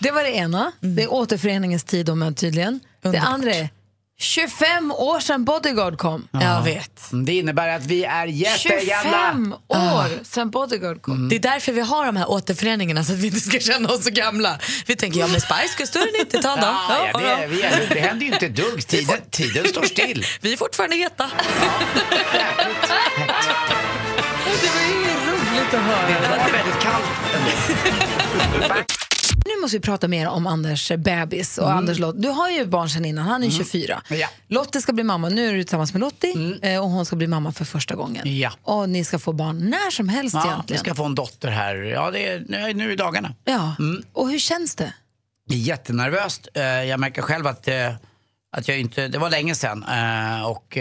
[0.00, 0.72] Det var det ena.
[0.80, 2.80] Det är återföreningens tid men tydligen.
[3.02, 3.68] Det andra är
[4.20, 6.28] 25 år sedan Bodyguard kom.
[6.32, 7.00] Jag vet.
[7.10, 9.02] Det innebär att vi är jättegamla.
[9.02, 11.28] 25 år sedan Bodyguard kom.
[11.28, 14.04] Det är därför vi har de här återföreningarna, så att vi inte ska känna oss
[14.04, 14.58] så gamla.
[14.86, 16.66] Vi tänker, ja men Spice Girls, då är det 90-tal då.
[16.88, 17.38] Ja, ja, det, ja.
[17.38, 18.86] är, vi är, det händer ju inte dugg.
[18.86, 20.26] Tiden, tiden står still.
[20.40, 21.30] Vi är fortfarande heta.
[24.44, 24.94] Det var ju
[25.30, 26.08] roligt att höra.
[26.08, 27.04] Det var väldigt kallt.
[29.58, 32.22] Nu måste vi prata mer om Anders bebis och Anders Lott.
[32.22, 34.02] Du har ju barn sedan innan, han är 24.
[34.10, 34.28] Ja.
[34.48, 37.26] Lottie ska bli mamma, nu är du tillsammans med Lottie eh, och hon ska bli
[37.26, 38.38] mamma för första gången.
[38.38, 38.52] Ja.
[38.62, 40.80] Och ni ska få barn när som helst Ja, vi egentligen.
[40.80, 41.74] ska få en dotter här.
[41.76, 43.34] Ja, det är nu, i dagarna.
[43.44, 43.74] Ja.
[44.12, 44.92] Och hur känns det?
[45.48, 46.48] Det är jättenervöst.
[46.54, 47.94] Eh, Jag märker själv att, eh,
[48.56, 49.84] att jag inte, det var länge sedan.
[50.46, 50.78] Och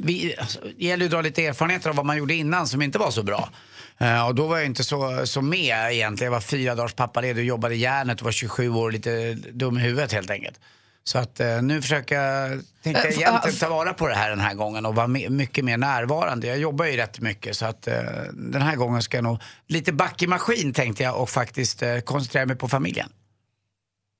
[0.00, 2.82] vi, alltså, det gäller ju att dra lite erfarenheter av vad man gjorde innan som
[2.82, 3.48] inte var så bra.
[3.98, 6.32] Eh, och då var jag inte så, så med egentligen.
[6.32, 9.78] Jag var fyra dagars pappaledig och jobbade i järnet och var 27 år lite dum
[9.78, 10.60] i huvudet helt enkelt.
[11.06, 12.50] Så att eh, nu försöker jag,
[12.82, 15.30] tänkte jag Eh, egentligen ta vara på det här den här gången och vara me-
[15.30, 16.46] mycket mer närvarande.
[16.46, 17.94] Jag jobbar ju rätt mycket så att eh,
[18.32, 22.46] den här gången ska jag nog lite back i maskin tänkte jag och faktiskt koncentrera
[22.46, 23.08] mig på familjen.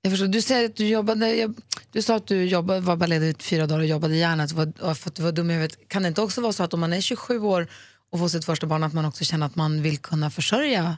[0.02, 1.54] Jag förstår, du, säger att du, jobbade,
[1.92, 4.88] du sa att du jobbade, var bara ledig fyra dagar och jobbade i järnet och
[4.90, 5.78] och för att du var dum i huvudet.
[5.88, 7.66] Kan det inte också vara så att om man är 27 år
[8.14, 10.96] och får sitt första barn att man också känner att man vill kunna försörja?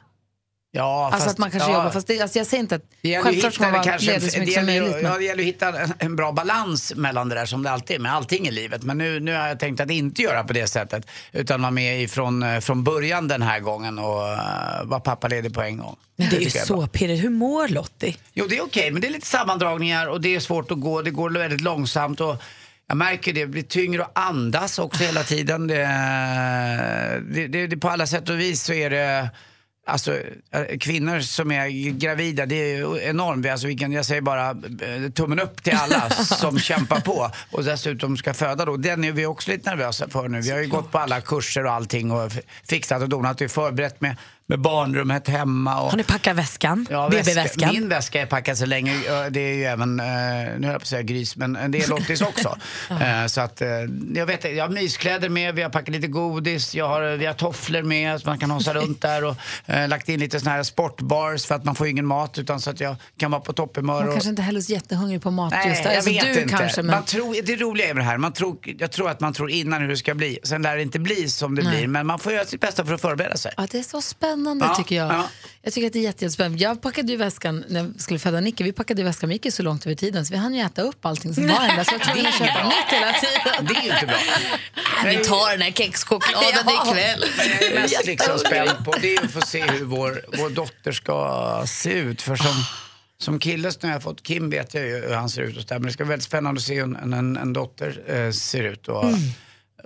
[0.71, 1.77] Ja, alltså fast- att man kanske ja.
[1.77, 4.07] jobbar, fast det, alltså jag säger inte att Det gäller självklart ska man vara kanske
[4.13, 4.97] ledig så en- det mycket som möjligt.
[5.03, 7.71] Ja, Men, det gäller att hitta en, en bra balans mellan det där som det
[7.71, 8.83] alltid är med allting i livet.
[8.83, 11.07] Men nu, nu har jag tänkt att inte göra på det sättet.
[11.33, 15.63] Utan vara med ifrån, eh, från början den här gången och uh, vara pappaledig på
[15.63, 15.97] en gång.
[16.17, 17.25] Men det är ju så pirrigt.
[17.25, 18.17] Hur mår Lottie?
[18.33, 21.03] Jo, det är okej, men det är lite sammandragningar och det är svårt att gå.
[21.03, 22.43] Det går väldigt långsamt och
[22.89, 25.67] jag märker det, det blir tyngre att andas också hela tiden.
[25.67, 25.77] Det,
[27.31, 29.31] det, det, det, på alla sätt och vis så är det
[29.89, 30.19] Alltså
[30.81, 33.47] kvinnor som är gravida, det är enormt.
[33.47, 38.17] Alltså, vilken, jag säger bara eh, tummen upp till alla som kämpar på och dessutom
[38.17, 38.77] ska föda då.
[38.77, 40.41] Den är vi också lite nervösa för nu.
[40.41, 42.33] Vi har ju gått på alla kurser och allting och
[42.69, 43.41] fixat och donat.
[43.41, 44.17] Är förberett med,
[44.49, 45.81] med barnrummet hemma.
[45.81, 46.87] Och, Har ni packat väskan?
[46.91, 47.69] Ja, väska, BB-väskan?
[47.75, 48.93] min väska är packad så länge.
[49.31, 50.13] Det är ju även, eh, nu
[50.51, 52.59] höll jag på att säga gris, men det är Lottis också.
[53.01, 53.69] Eh, så att, eh,
[54.15, 57.35] jag vet jag har myskläder med, vi har packat lite godis, jag har, vi har
[57.35, 60.63] tofflor med så man kan hosa runt där och eh, lagt in lite såna här
[60.63, 63.95] sportbars för att man får ingen mat utan så att jag kan vara på topphumör.
[63.95, 65.91] man och- kanske inte heller är så jättehungrig på mat Nej, just där.
[65.91, 66.55] jag Alltså, vet du inte.
[66.57, 66.95] kanske, men...
[66.95, 69.51] man tror, det roliga är med det här, man tror, jag tror att man tror
[69.51, 70.39] innan hur det ska bli.
[70.43, 71.77] Sen lär det inte bli som det Nej.
[71.79, 73.53] blir, men man får göra sitt bästa för att förbereda sig.
[73.57, 75.13] Ja, det är så spännande Ja, tycker jag.
[75.15, 75.29] ja.
[75.63, 76.63] Jag tycker att det är jätte- jättespännande.
[76.63, 78.65] Jag packade ju väskan när jag skulle föda Nicke.
[78.65, 80.83] Vi packade ju väskan, men gick så långt över tiden så vi hann ju äta
[80.83, 81.85] upp allting som var där.
[81.85, 82.69] Så jag var tvungen att Det är köpa bra.
[82.69, 83.67] nytt hela tiden.
[83.69, 84.17] Det är ju inte bra.
[85.11, 86.89] Vi tar den här kexchokladen Ja.
[86.91, 87.25] ikväll.
[87.39, 90.51] Men jag är mest liksom spänd på det är att få se hur vår, vår
[90.51, 92.23] dotter ska se ut.
[92.23, 92.55] För som,
[93.19, 95.63] som kille när jag har fått Kim vet jag ju hur han ser ut och
[95.63, 95.79] så där.
[95.79, 98.63] Men det ska bli väldigt spännande att se hur en, en, en dotter eh, ser
[98.65, 98.89] ut.
[98.89, 99.05] Och,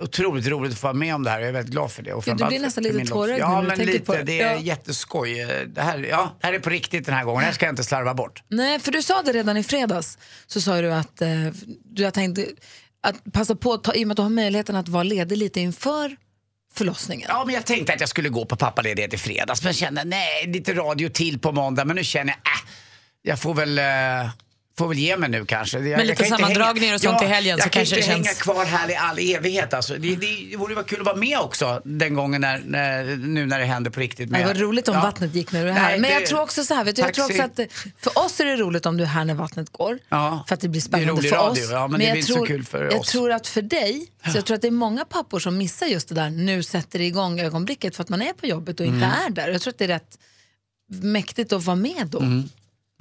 [0.01, 1.39] Otroligt roligt att få vara med om det här.
[1.39, 2.13] Jag är väldigt glad för det.
[2.13, 4.23] Och du framförallt blir nästan lite tårögd Ja, du men lite.
[4.23, 4.41] det.
[4.41, 4.59] Är Ja.
[4.59, 5.35] jätteskoj.
[5.67, 7.39] Det här, ja, det här är på riktigt den här gången.
[7.39, 8.43] Det här ska jag inte slarva bort.
[8.47, 10.17] Nej, för du sa det redan i fredags.
[10.47, 11.29] Så sa du att eh,
[11.85, 12.39] du har tänkt
[13.03, 15.37] att passa på, att ta, i och med att du har möjligheten att vara ledig
[15.37, 16.15] lite inför
[16.73, 17.27] förlossningen.
[17.31, 20.47] Ja, men jag tänkte att jag skulle gå på pappaledighet i fredags men kände nej,
[20.47, 21.85] lite radio till på måndag.
[21.85, 22.69] Men nu känner jag, äh,
[23.21, 24.29] jag får väl, eh,
[24.81, 25.77] får väl ge mig nu kanske.
[25.77, 27.79] Jag, Men jag lite kan inte sammandragningar och sånt ja, i helgen jag så kan
[27.79, 29.93] kanske inte det hänga känns- kvar här i all evighet alltså.
[29.93, 33.45] Det, det, det vore vara kul att vara med också den gången när, när, nu
[33.45, 34.27] när det händer på riktigt.
[34.31, 35.01] Det med- var roligt om Ja.
[35.01, 35.89] vattnet gick när du är här.
[35.91, 37.67] Nej, Men jag det- tror också så här, vet du, jag tror också att det-
[37.99, 39.99] för oss är det roligt om du är här när vattnet går.
[40.09, 40.43] Ja.
[40.47, 41.71] För att det blir Det spännande rolig för radio, oss.
[41.71, 43.07] ja, men det jag inte tror, kul för jag oss.
[43.11, 46.09] tror att för dig, så jag tror att det är många pappor som missar just
[46.09, 49.05] det där, nu sätter det igång ögonblicket för att man är på jobbet och inte
[49.05, 49.17] Mm.
[49.25, 49.47] är där.
[49.47, 50.17] Jag tror att det är rätt
[51.01, 52.19] mäktigt att vara med då.
[52.19, 52.49] Mm,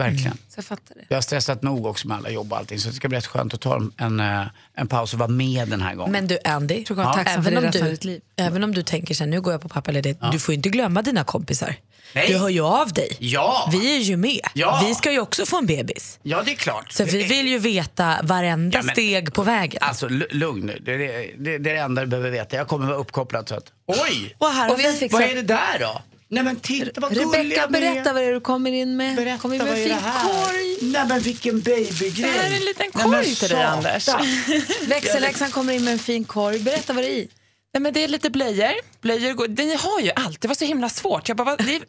[0.00, 0.32] verkligen.
[0.32, 1.04] Så jag fattar det.
[1.08, 3.26] Jag har stressat nog också med alla jobb och allting så det ska bli rätt
[3.26, 6.12] skönt att ta en, eh, en paus och vara med den här gången.
[6.12, 9.52] Men du Andy, för även, om du, även om du tänker så här, nu går
[9.52, 11.76] jag på pappaledighet, du får ju inte glömma dina kompisar.
[12.14, 12.28] Nej.
[12.28, 13.16] Du hör ju av dig.
[13.18, 13.68] Ja.
[13.72, 14.40] Vi är ju med.
[14.54, 14.82] Ja.
[14.86, 16.18] Vi ska ju också få en bebis.
[16.22, 16.92] Ja, det är klart.
[16.92, 19.78] Så vi vill ju veta varenda Ja, men- steg på vägen.
[19.82, 22.56] Alltså lu- lugn nu, det är det, det, det är det enda du behöver veta.
[22.56, 23.64] Jag kommer vara uppkopplad så att...
[23.86, 24.34] Oj!
[24.38, 26.02] Och här Och vi Vad är det där då?
[26.32, 29.16] Nej men titta vad Rebecka, ni berätta vad det är du kommer in med.
[29.16, 30.22] Berätta, kommer in med vad en är det fin här?
[30.22, 30.78] korg.
[30.92, 32.10] Nej men vilken babygrej.
[32.12, 33.62] Det här är en liten Nej, korg till dig.
[33.62, 34.08] Anders.
[34.88, 36.58] Växelläxan kommer in med en fin korg.
[36.58, 37.28] Berätta vad det är i.
[37.74, 38.72] Nej, men det är lite blöjor.
[39.00, 40.40] blöjor går, ni har ju allt.
[40.40, 41.28] Det var så himla svårt.
[41.28, 41.82] Jag bara, vad- det,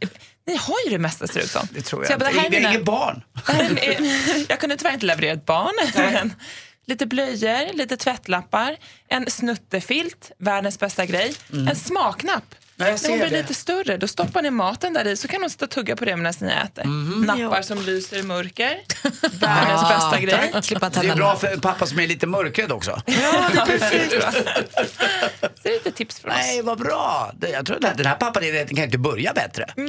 [0.47, 1.67] ni har ju det mesta ser det ut som.
[1.71, 2.49] Det tror Så jag, bara, inte.
[2.49, 3.23] det här är inget barn.
[3.47, 6.31] är- jag kunde tyvärr inte leverera ett barn.
[6.87, 8.77] Lite blöjor, lite tvättlappar,
[9.07, 11.33] en snuttefilt, världens bästa grej,
[11.69, 12.55] en smaknapp.
[12.81, 13.37] Ja, jag När hon blir det.
[13.37, 16.05] lite större, då stoppar ni maten där i så kan hon sitta och tugga på
[16.05, 16.83] det medan ni äter.
[16.85, 17.21] Mhm.
[17.21, 18.77] Nappar som lyser i mörker.
[19.39, 20.51] Världens bästa grej.
[21.01, 23.01] Det är bra för en pappa som är lite mörkrädd också.
[23.05, 24.11] Ja, det är perfekt.
[25.41, 26.33] Så det är lite tips för oss.
[26.37, 27.31] Nej, vad bra.
[27.51, 29.65] Jag tror att den här pappaledigheten kan inte börja bättre.
[29.75, 29.83] Ja,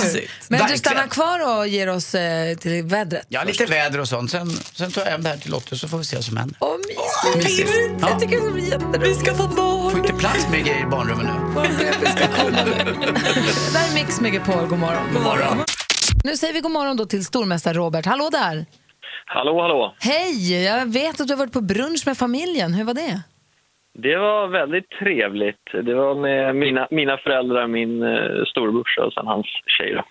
[0.00, 0.30] mysigt.
[0.48, 3.26] Men du stannar kvar och ger oss eh, till vädret.
[3.28, 4.30] Ja, lite väder och sånt.
[4.30, 6.36] Sen, sen tar jag hem det här till Lotte så får vi se vad som
[6.36, 6.56] händer.
[6.60, 6.76] Åh,
[7.34, 7.44] mysigt.
[7.44, 7.70] Mysigt.
[8.00, 8.08] Ja.
[8.10, 9.02] Jag tycker det ska bli jätteroligt.
[9.06, 9.90] Vi ska få barn.
[9.90, 11.56] Får inte plats med grejer i barnrummet nu.
[12.30, 15.04] Det här är Mix Megapol, god morgon.
[15.12, 15.56] God morgon.
[16.24, 18.06] Nu säger vi god morgon då till stormästare Robert.
[18.06, 18.66] Hallå där!
[19.26, 19.94] Hallå, hallå.
[20.00, 20.64] Hej!
[20.64, 22.74] Jag vet att du har varit på brunch med familjen.
[22.74, 23.22] Hur var det?
[23.98, 25.64] Det var väldigt trevligt.
[25.72, 29.46] Det var med mina, mina föräldrar, min eh, storebrorsa och sen hans
[29.78, 29.94] tjej.
[29.94, 30.04] Då.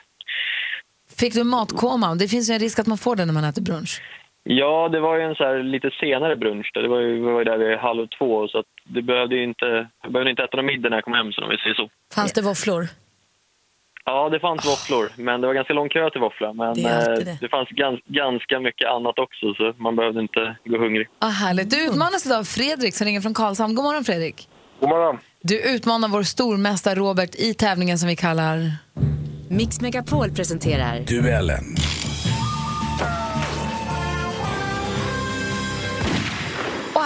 [1.19, 2.15] Fick du matkoma?
[2.15, 4.01] Det finns ju en risk att man får det när man äter brunch.
[4.43, 6.71] Ja, det var ju en så lite senare brunch.
[6.73, 6.81] Då.
[6.81, 9.43] Det var ju, vi var ju där vid halv två, så att det behövde ju
[9.43, 9.65] inte,
[10.03, 11.89] jag behövde inte äta någon middag när jag kom hem, så om vi säger så.
[12.15, 12.87] Fanns det våfflor?
[14.05, 16.53] Ja, det fanns våfflor, men det var ganska lång kö till våfflor.
[16.53, 17.37] Men Det eh, det.
[17.41, 21.07] det fanns gans, ganska mycket annat också, så man behövde inte gå hungrig.
[21.19, 21.69] Ah, härligt.
[21.69, 23.75] Du utmanas idag av Fredrik som ringer från Karlshamn.
[23.75, 24.49] God morgon Fredrik.
[24.79, 25.17] God morgon.
[25.41, 28.71] Du utmanar vår stormästare Robert i tävlingen som vi kallar...
[29.51, 31.63] Mix Megapol presenterar Duellen.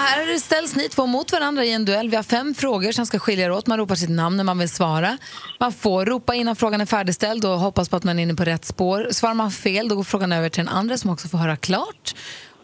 [0.04, 2.10] Här ställs ni två mot varandra i en duell.
[2.10, 3.68] Vi har fem frågor som ska skilja er åt.
[3.68, 5.18] Man ropar sitt namn när man vill svara.
[5.60, 8.44] Man får ropa innan frågan är färdigställd och hoppas på att man är inne på
[8.44, 9.08] rätt spår.
[9.12, 12.16] Svarar man fel då går frågan över till den andra som också får höra klart.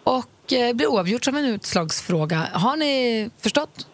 [0.04, 2.48] Och eh, blir oavgjort som en utslagsfråga.
[2.54, 3.88] Har ni förstått?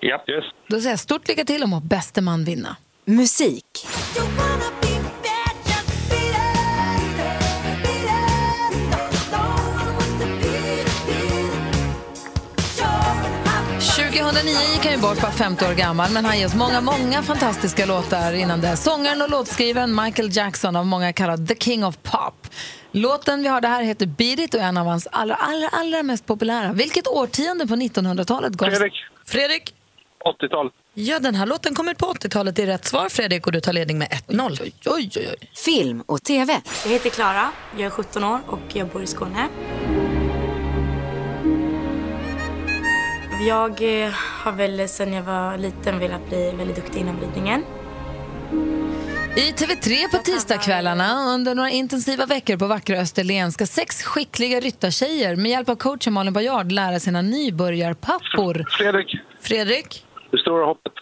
[0.00, 0.44] Ja, yes.
[0.68, 2.76] Då säger jag stort lycka till och må bäste man vinna.
[3.04, 3.86] musik.
[14.40, 17.22] 2009 gick han ju bort, bara 50 år gammal, men han ger oss många, många
[17.22, 18.76] fantastiska låtar innan det.
[18.76, 22.46] Sångaren och låtskrivaren Michael Jackson, av många kallad The King of Pop.
[22.92, 25.68] Låten vi har det här heter Beat It och är en av hans allra, allra,
[25.68, 26.72] allra mest populära.
[26.72, 28.70] Vilket årtionde på 1900-talet gavs...
[28.70, 28.94] Fredrik.
[29.26, 29.74] Fredrik?
[30.42, 30.70] 80-tal.
[30.94, 32.56] Ja, den här låten kom ut på 80-talet.
[32.56, 34.58] Det är rätt svar Fredrik och du tar ledning med 1-0.
[34.62, 35.48] Oj, oj, oj.
[35.64, 36.60] Film och TV.
[36.84, 39.48] Jag heter Klara, jag är 17 år och jag bor i Skåne.
[43.46, 47.64] Jag eh, har väl sedan jag var liten velat bli väldigt duktig inom ridningen.
[49.36, 55.36] I TV3 på tisdagskvällarna under några intensiva veckor på vackra Österlen ska sex skickliga ryttartjejer
[55.36, 58.66] med hjälp av coachen Malin Bajard lära sina nybörjarpappor.
[58.78, 59.16] Fredrik.
[59.40, 60.04] Fredrik?
[60.30, 60.92] Det stora hoppet.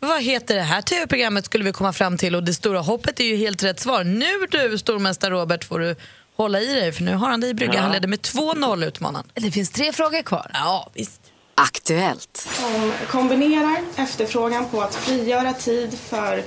[0.00, 3.24] Vad heter det här tv-programmet skulle vi komma fram till och det stora hoppet är
[3.24, 4.04] ju helt rätt svar.
[4.04, 5.96] Nu du, stormästare Robert, får du
[6.36, 7.74] hålla i dig för nu har han dig i brygga.
[7.74, 7.80] Ja.
[7.80, 9.26] Han leder med 2-0 utmanaren.
[9.34, 10.50] Det finns tre frågor kvar.
[10.54, 11.25] Ja, visst.
[11.60, 12.48] Aktuellt.
[12.60, 16.38] Som kombinerar efterfrågan på att frigöra tid för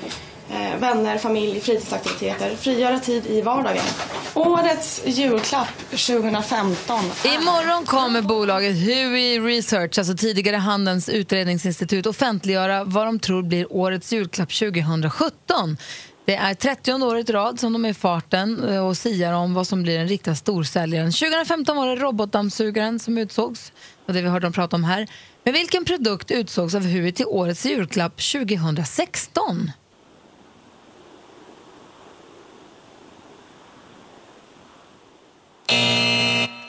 [0.51, 3.83] eh, vänner, familj, fritidsaktiviteter, frigöra tid i vardagen.
[4.33, 13.19] Årets julklapp 2015 Imorgon kommer bolaget Hui Research, alltså tidigare Handelns utredningsinstitut, offentliggöra vad de
[13.19, 15.77] tror blir årets julklapp 2017.
[16.25, 19.53] Det är 30 året i rad som de är i farten eh, och siar om
[19.53, 21.11] vad som blir den riktiga storsäljaren.
[21.11, 23.71] 2015 var det robotdammsugaren som utsågs,
[24.05, 25.07] och det vi hörde dem prata om här.
[25.43, 29.71] Men vilken produkt utsågs av Hui till årets julklapp 2016?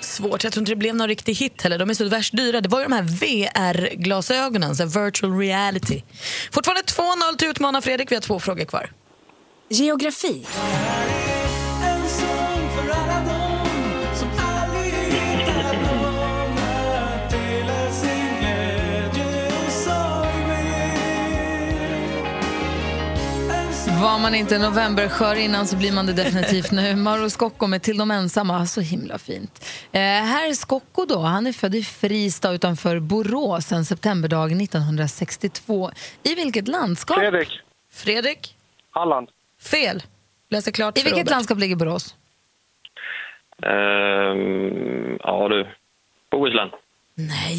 [0.00, 0.44] Svårt.
[0.44, 1.78] Jag tror inte det blev någon riktig hit heller.
[1.78, 2.60] De är så värst dyra.
[2.60, 6.02] Det var ju de här VR-glasögonen, så virtual reality.
[6.52, 8.10] Fortfarande 2-0 till utmanar Fredrik.
[8.10, 8.90] Vi har två frågor kvar.
[9.72, 10.46] Geografi.
[24.02, 26.96] Var man inte novemberskör innan så blir man det definitivt nu.
[26.96, 29.64] Mauro Scocco med Till de ensamma, så himla fint.
[29.92, 35.90] Eh, här är Scocco då, han är född i Fristad utanför Borås en septemberdag 1962.
[36.22, 37.18] I vilket landskap?
[37.18, 37.60] Fredrik.
[37.92, 38.56] Fredrik?
[38.90, 39.28] Halland.
[39.62, 40.02] Fel.
[40.50, 41.30] Läser klart I för vilket Robert.
[41.30, 42.14] landskap ligger Borås?
[43.62, 45.66] Ehm, ja du,
[46.30, 46.70] Bohuslän.
[47.14, 47.56] Nej,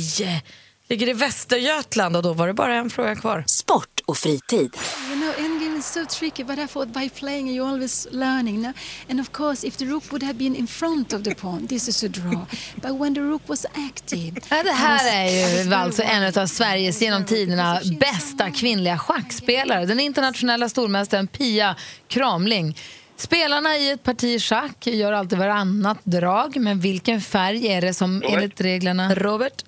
[0.91, 3.43] ligger i Västergötland och då var det bara en fråga kvar.
[3.47, 4.77] Sport och fritid.
[5.09, 8.61] You know, endgame is so tricky, but I thought by playing you're always learning.
[8.61, 8.73] No?
[9.09, 11.87] And of course, if the rook would have been in front of the pawn, this
[11.87, 12.45] is a draw.
[12.75, 14.41] But when the rook was active...
[14.49, 19.85] Ja, det här är ju alltså en av Sveriges genom tiderna bästa kvinnliga schackspelare.
[19.85, 21.75] Den internationella stormästaren Pia
[22.07, 22.77] Kramling.
[23.17, 28.21] Spelarna i ett parti schack gör alltid varannat drag, men vilken färg är det som
[28.21, 28.33] Robert.
[28.33, 29.15] enligt reglerna...
[29.15, 29.63] Robert?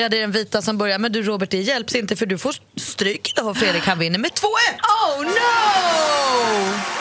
[0.00, 0.98] Ja, det är den vita som börjar.
[0.98, 3.82] Men du Robert, det hjälps inte för du får stryk idag Fredrik.
[3.82, 4.44] Han vinner med 2-1!
[5.16, 6.97] Oh no!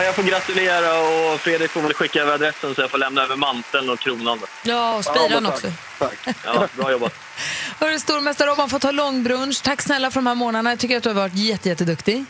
[0.00, 3.22] Ja, jag får gratulera och Fredrik får väl skicka över adressen så jag får lämna
[3.22, 4.38] över manteln och kronan.
[4.64, 5.66] Ja, och Ja, spiran också.
[5.98, 6.36] tack.
[6.44, 7.14] Ja, bra jobbat.
[7.80, 9.62] Hörru, Stormästar-Robban får ta långbrunch.
[9.62, 10.70] Tack snälla för de här månaderna.
[10.70, 12.24] Jag tycker att du har varit jätte, jätteduktig.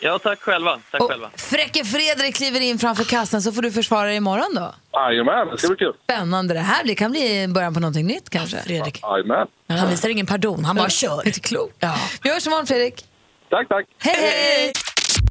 [0.00, 0.78] Ja, tack själva.
[0.90, 1.30] Tack Och själva.
[1.36, 4.74] Fräcke Fredrik kliver in framför kassen så får du försvara dig imorgon då.
[4.92, 5.92] Jajamän, det ska bli kul.
[6.04, 6.94] Spännande det här blir.
[6.94, 8.62] kan bli början på någonting nytt kanske.
[8.62, 9.00] Fredrik.
[9.02, 9.46] Jajamän.
[9.68, 11.22] Han visar ingen pardon, han bara kör.
[11.26, 11.84] Inte klokt.
[12.22, 13.04] Vi hörs imorgon Fredrik.
[13.50, 13.86] Tack, tack.
[13.98, 14.72] Hej, hej!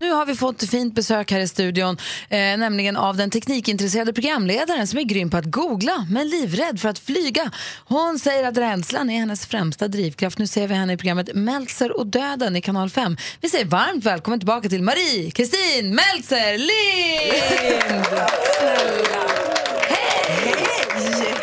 [0.01, 1.97] Nu har vi fått fint besök här i studion,
[2.29, 6.89] eh, nämligen av den teknikintresserade programledaren som är grym på att googla men livrädd för
[6.89, 7.51] att flyga.
[7.86, 10.38] Hon säger att rädslan är hennes främsta drivkraft.
[10.38, 13.17] Nu ser vi henne i programmet Meltzer och döden i kanal 5.
[13.41, 18.06] Vi säger varmt välkommen tillbaka till Marie Kristin Meltzer Lind!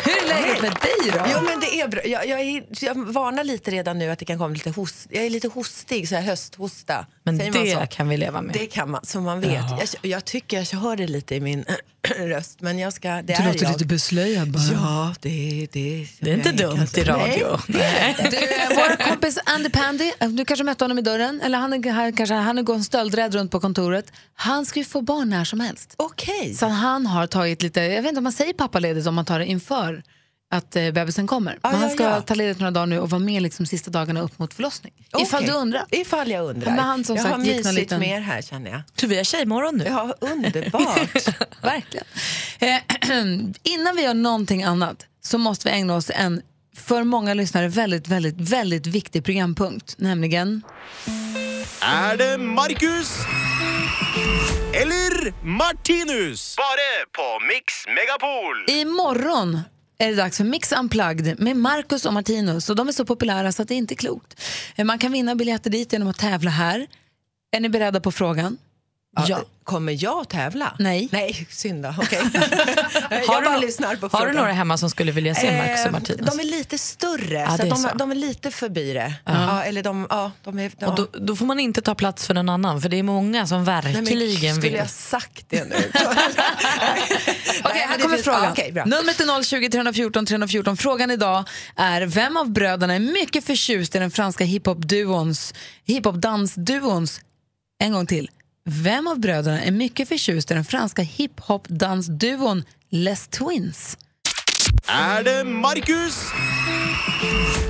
[0.03, 1.25] Hur är läget med dig då?
[1.31, 2.05] Jo, men det är bra.
[2.05, 5.07] Jag, jag, är, jag varnar lite redan nu att det kan komma lite host.
[5.09, 7.05] Jag är lite hostig, så här hösthosta.
[7.23, 7.95] Men Säger man det så?
[7.95, 8.53] kan vi leva med.
[8.55, 9.51] Det kan man, som man vet.
[10.01, 11.65] Jag, jag tycker jag hör det lite i min
[12.17, 13.09] röst, men jag ska...
[13.09, 13.71] Det Du är låter jag.
[13.73, 14.63] lite beslöjad bara.
[14.73, 17.59] Ja, det, det, Det är inte dumt kanske- i radio.
[17.67, 18.15] Nej.
[18.31, 21.73] Du, eh, vår kompis Andy Pandy, eh, du kanske mötte honom i dörren, eller han
[21.73, 24.11] är, här, kanske, han är gått stöldrädd runt på kontoret.
[24.35, 25.93] Han ska ju få barn när som helst.
[25.97, 26.53] Okej.
[26.55, 29.39] Så han har tagit lite, jag vet inte om man säger pappaledigt om man tar
[29.39, 30.03] det inför
[30.51, 31.59] att eh, bebisen kommer.
[31.63, 32.21] Men ja, han ska ja.
[32.21, 34.93] ta ledigt några dagar nu och vara med liksom sista dagarna upp mot förlossning.
[35.19, 35.47] Ifall Okej.
[35.47, 35.85] du undrar.
[35.91, 36.71] Ifall jag undrar.
[36.71, 38.81] Men han som jag sagt har mysigt liten- med er här känner jag.
[38.95, 39.83] Så vi har tjejmorgon nu.
[39.83, 41.27] Ja, underbart.
[41.61, 42.05] Verkligen.
[42.59, 42.75] Eh,
[43.63, 46.41] innan vi gör någonting annat så måste vi ägna oss en
[46.75, 50.61] för många lyssnare väldigt, väldigt, väldigt viktig programpunkt, nämligen
[51.81, 53.17] Är det Marcus?
[54.73, 56.55] Eller Martinus?
[56.57, 58.65] Bara på Mix Megapol!
[58.67, 59.59] Imorgon
[60.01, 62.69] är det dags för Mix Unplugged med Marcus och Martinus.
[62.69, 64.41] Och de är så populära så att det inte är klokt.
[64.75, 66.87] Eh, man kan vinna biljetter dit genom att tävla här.
[67.51, 68.57] Är ni beredda på frågan?
[69.27, 69.41] Ja.
[69.63, 70.75] Kommer jag att tävla?
[70.79, 71.09] Nej.
[71.11, 71.93] Nej, synd då.
[71.97, 72.19] Okej.
[73.27, 73.47] Har du
[74.17, 76.31] Har du några hemma som skulle vilja se Marcus och Eh, Martinus?
[76.31, 77.89] De är lite större, Ja, så, är de, så.
[77.95, 79.13] de är lite förbi det.
[79.25, 79.31] Ja.
[79.33, 82.33] Ja, eller de, ja, de är, Och då, då får man inte ta plats för
[82.33, 84.77] någon annan, för det är många som Nej, men verkligen skulle vill.
[84.79, 85.75] jag sagt det nu?
[87.63, 88.55] Okej, här kommer frågan.
[88.89, 90.77] Numret är 020 314 314.
[90.77, 91.43] Frågan idag
[91.75, 97.19] är vem av bröderna är mycket förtjust i den franska hiphop-dansduons,
[97.83, 98.29] en gång till.
[98.65, 103.97] Vem av bröderna är mycket förtjust i den franska hiphop-dansduon Les Twins?
[104.87, 106.31] Är det Marcus?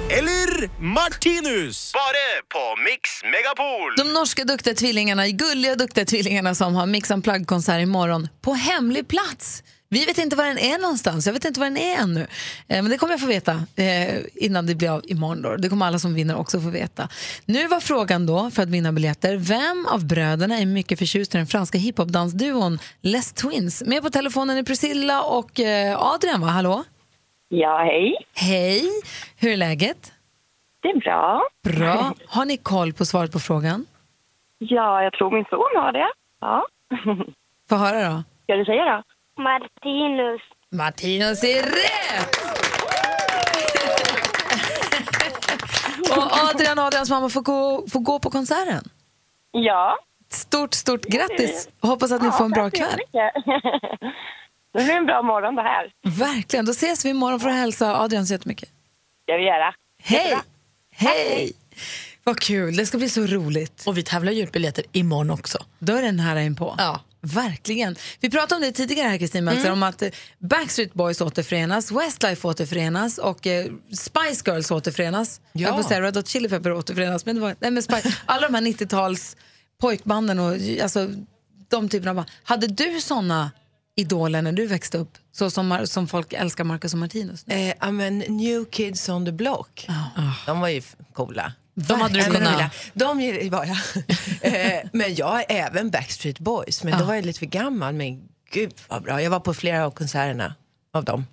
[0.10, 1.92] Eller Martinus?
[1.94, 3.96] Bara på Mix Megapol!
[3.98, 9.64] De norska duktiga tvillingarna, gulliga duktiga tvillingarna som har Mix Unplugged-konsert imorgon på hemlig plats.
[9.94, 11.26] Vi vet inte var den är någonstans.
[11.26, 12.22] Jag vet inte var den är ännu.
[12.22, 12.28] Eh,
[12.68, 15.42] men det kommer jag få veta eh, innan det blir av imorgon.
[15.42, 15.56] Då.
[15.56, 17.08] Det kommer alla som vinner också få veta.
[17.46, 21.38] Nu var frågan då, för att vinna biljetter, vem av bröderna är mycket förtjust i
[21.38, 23.84] den franska hiphopdansduon Les Twins?
[23.86, 26.48] Med på telefonen är Priscilla och eh, Adrian, va?
[26.48, 26.84] Hallå?
[27.48, 28.16] Ja, hej.
[28.34, 28.84] Hej!
[29.38, 30.14] Hur är läget?
[30.82, 31.42] Det är bra.
[31.64, 32.14] Bra.
[32.28, 33.86] Har ni koll på svaret på frågan?
[34.58, 36.08] Ja, jag tror min son har det.
[36.42, 36.66] Ja.
[37.70, 38.24] Få höra då.
[38.44, 39.04] Ska du säga då?
[39.44, 40.42] Martinus.
[40.72, 42.38] Martinus är rätt!
[46.18, 48.90] Och Adrian och Adrians mamma får gå, får gå på konserten.
[49.52, 49.98] Ja.
[50.30, 51.70] Stort, stort grattis!
[51.82, 53.00] Hoppas att ni Ja, får en bra kväll.
[54.74, 55.92] Det blir en bra morgon det här.
[56.04, 56.66] Verkligen.
[56.66, 58.70] Då ses vi imorgon för att hälsa Adrian så jättemycket.
[59.24, 59.74] ska vi göra.
[60.04, 60.38] Hej!
[60.96, 61.52] Hej!
[62.24, 63.84] Vad kul, det ska bli så roligt.
[63.88, 65.58] Och vi tävlar ju ut biljetter imorgon också.
[65.80, 66.76] Då är den här inpå.
[66.78, 67.00] Ja.
[67.22, 67.96] Verkligen.
[68.20, 69.74] Vi pratade om det tidigare här Kristin Meltzer, Mm.
[69.74, 75.42] om att eh, Backstreet Boys återförenas, Westlife återförenas och eh, Spice Girls återförenas.
[75.54, 75.68] Ja.
[75.68, 78.48] Jag att säga Red Hot Chili Pepper återförenas, men det var, nej, men Spice, alla
[78.48, 79.36] de här 90-tals
[79.82, 80.54] pojkbanden och
[80.84, 81.10] alltså,
[81.70, 82.30] de typerna av band.
[82.44, 83.52] Hade du såna
[83.96, 85.18] idoler när du växte upp?
[85.32, 87.44] Så som, som folk älskar Marcus och Martinus?
[87.48, 89.88] Eh, ja, men New Kids on the Block,
[90.46, 90.82] de var ju
[91.14, 91.54] coola.
[91.74, 92.72] De hade du kunnat-.
[92.94, 93.18] De
[93.50, 93.78] var jag.
[94.42, 97.00] eh, men jag är även Backstreet Boys, men Ja.
[97.00, 97.94] då var jag lite för gammal.
[97.94, 100.56] Men gud vad bra, jag var på flera av konserterna
[100.94, 101.28] av dem.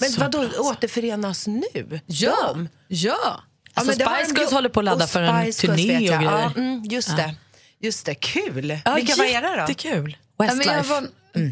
[0.00, 0.62] Men så vadå, bra, alltså.
[0.62, 2.00] återförenas nu?
[2.06, 2.68] Ja, De?
[2.88, 3.40] ja.
[3.74, 6.22] Alltså, har Spice Girls håller på att ladda för en turné och grejer.
[6.22, 7.16] Ja, mm, just Ja.
[7.16, 7.34] det.
[7.80, 8.80] Just det, kul.
[8.84, 9.56] Ja, Vilka var era då?
[9.56, 10.16] Jättekul.
[10.38, 10.82] Ja, Westlife.
[10.82, 11.06] var,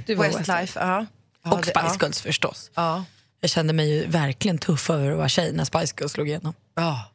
[0.06, 0.80] du var Westlife.
[0.80, 1.06] Ja.
[1.44, 1.96] Ja, och det- Spice ja.
[2.00, 2.70] Girls förstås.
[2.74, 3.04] Ja.
[3.40, 6.54] Jag kände mig verkligen tuff över att vara tjej när Spice Girls slog igenom.
[6.76, 7.10] Ja.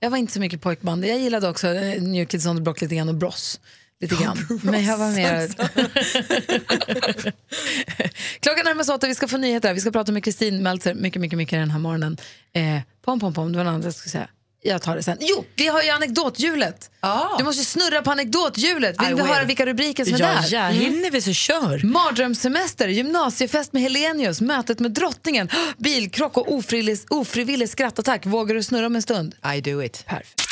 [0.00, 1.04] Jag var inte så mycket pojkband.
[1.04, 3.60] Jag gillade också eh, New Kids on the Block lite grann och Bros.
[4.00, 4.36] Lite grann.
[4.62, 5.48] Men jag var mer...
[8.40, 9.74] Klockan närmar sig åtta, vi ska få nyheter.
[9.74, 12.16] Vi ska prata med Kristin Meltzer mycket, mycket, mycket den här morgonen.
[12.52, 14.28] Eh, pom, pom, pom, det var något annat jag skulle säga.
[14.62, 15.16] Jag tar det sen.
[15.20, 16.90] Jo, vi har ju anekdothjulet.
[17.38, 18.96] Du måste ju snurra på anekdothjulet.
[19.02, 19.24] Vill I vi will.
[19.32, 20.48] höra vilka rubriker som är Ja, där?
[20.52, 21.80] ja, hinner vi så kör.
[21.84, 28.26] Mardrömssemester, gymnasiefest med Helenius, mötet med drottningen, bilkrock och ofrivillig, ofrivillig skrattattack.
[28.26, 29.34] Vågar du snurra om en stund?
[29.56, 30.04] I do it.
[30.06, 30.42] Perfekt.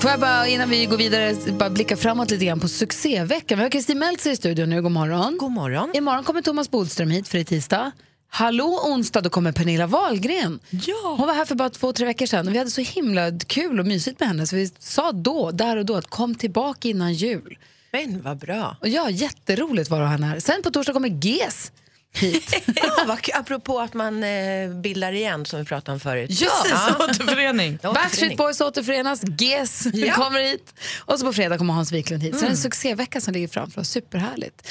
[0.00, 3.58] Får jag bara innan vi går vidare bara blicka framåt lite grann på succéveckan.
[3.58, 4.82] Vi har Kristin Meltzer i studion nu.
[4.82, 5.38] God morgon.
[5.38, 5.90] God morgon.
[5.94, 7.92] Imorgon kommer Thomas Bodström hit för det är tisdag.
[8.28, 10.60] Hallå onsdag, då kommer Pernilla Wahlgren.
[10.70, 11.14] Ja.
[11.18, 13.80] Hon var här för bara två, tre veckor sedan och vi hade så himla kul
[13.80, 17.14] och mysigt med henne så vi sa då, där och då att kom tillbaka innan
[17.14, 17.58] jul.
[17.92, 18.76] Men vad bra.
[18.80, 20.40] Och ja, jätteroligt var han här.
[20.40, 21.72] Sen på torsdag kommer GES
[22.14, 22.62] hit.
[22.76, 26.30] ja, vad, apropå att man eh, bildar igen som vi pratade om förut.
[26.40, 26.48] Ja.
[26.62, 27.78] Precis, återförening.
[27.82, 30.14] Backstreet Boys återförenas, GES Ja.
[30.14, 30.74] kommer hit.
[30.98, 32.34] Och så på fredag kommer Hans Wiklund hit.
[32.34, 32.62] Så det är en Mm.
[32.62, 33.88] succévecka som ligger framför oss.
[33.88, 34.68] Superhärligt.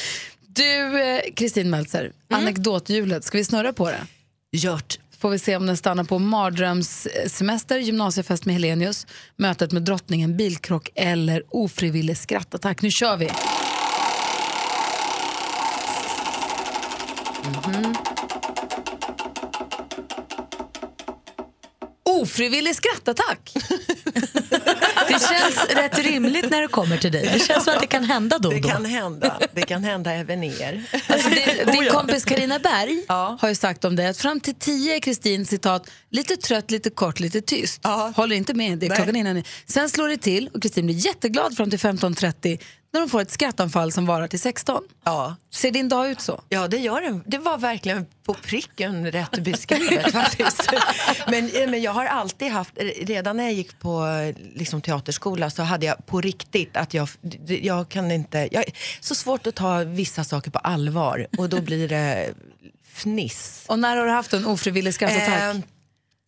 [0.56, 2.14] Du, eh, Kristin Meltzer, Mm.
[2.44, 4.08] anekdothjulet, ska vi snurra på det?
[4.52, 5.00] Gjort.
[5.20, 10.90] Får vi se om den stannar på mardrömssemester, gymnasiefest med Helenius, mötet med drottningen, bilkrock
[10.96, 12.82] eller ofrivillig skrattattack.
[12.82, 13.30] Nu kör vi!
[17.46, 17.96] Mhm.
[22.04, 23.54] Ofrivillig skrattattack!
[25.68, 27.30] Det känns rätt rimligt när det kommer till dig.
[27.34, 28.70] Det känns som att det kan hända då och Det då.
[28.70, 29.40] kan hända.
[29.54, 30.84] Det kan hända även er.
[31.08, 31.92] Alltså din, din Oh ja.
[31.94, 33.04] kompis Karina Berg
[33.40, 36.90] har ju sagt om dig att fram till tio är Kristin citat lite trött, lite
[36.90, 37.82] kort, lite tyst.
[38.16, 39.44] Håller inte med, det är klockan innan.
[39.66, 42.60] Sen slår det till och Kristin blir jätteglad fram till 15.30
[42.96, 44.84] när de får ett skrattanfall som varar till 16.
[45.04, 45.36] Ja.
[45.52, 46.42] Ser din dag ut så?
[46.50, 47.24] Ja, det gör den.
[47.26, 50.74] Det var verkligen på pricken rätt beskrivet faktiskt.
[51.28, 55.50] Men, eh, men jag har alltid haft, redan när jag gick på eh, liksom, teaterskola
[55.50, 57.10] så hade jag på riktigt att jag,
[57.48, 58.64] jag kan inte, jag,
[59.00, 62.34] så svårt att ta vissa saker på allvar och då blir det
[62.94, 63.66] fniss.
[63.68, 65.56] Och när har du haft en ofrivillig skrattattack?
[65.56, 65.62] Eh,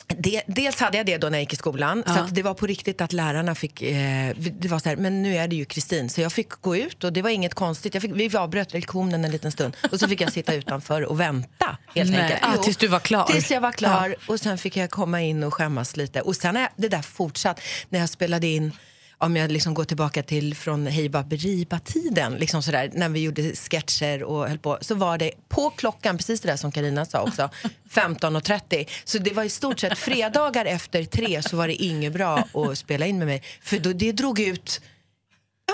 [0.08, 2.04] det, dels hade jag det då när jag gick i skolan.
[2.08, 2.20] Så Ja.
[2.20, 3.82] att det var på riktigt att lärarna fick...
[3.82, 6.10] Eh, det var så här, men nu är det ju Kristin.
[6.10, 7.94] Så jag fick gå ut och det var inget konstigt.
[7.94, 11.20] Jag fick, vi avbröt lektionen en liten stund och så fick jag sitta utanför och
[11.20, 11.78] vänta.
[11.96, 12.22] Helt Nej.
[12.22, 12.40] enkelt.
[12.44, 13.24] Ah, tills du var klar.
[13.24, 16.22] Tills jag var klar och sen fick jag komma in och skämmas lite.
[16.22, 18.72] Och sen har det där fortsatt när jag spelade in
[19.20, 24.24] om jag liksom går tillbaka till från Hej Baberiba-tiden, liksom sådär, när vi gjorde sketcher
[24.24, 27.50] och höll på, så var det på klockan, precis det där som Karina sa också,
[27.92, 28.90] 15.30.
[29.04, 32.78] Så det var i stort sett fredagar efter tre så var det inget bra att
[32.78, 33.44] spela in med mig.
[33.62, 34.82] För då, det drog ut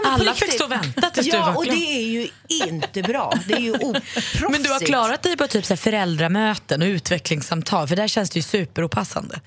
[0.04, 1.76] Ja, Alla fick stå och vänta tills ja, du var och klar.
[1.76, 3.34] det är ju inte bra.
[3.48, 4.50] Det är ju oproffsigt.
[4.52, 8.30] Men du har klarat dig på typ så här föräldramöten och utvecklingssamtal för där känns
[8.30, 9.42] det ju superopassande.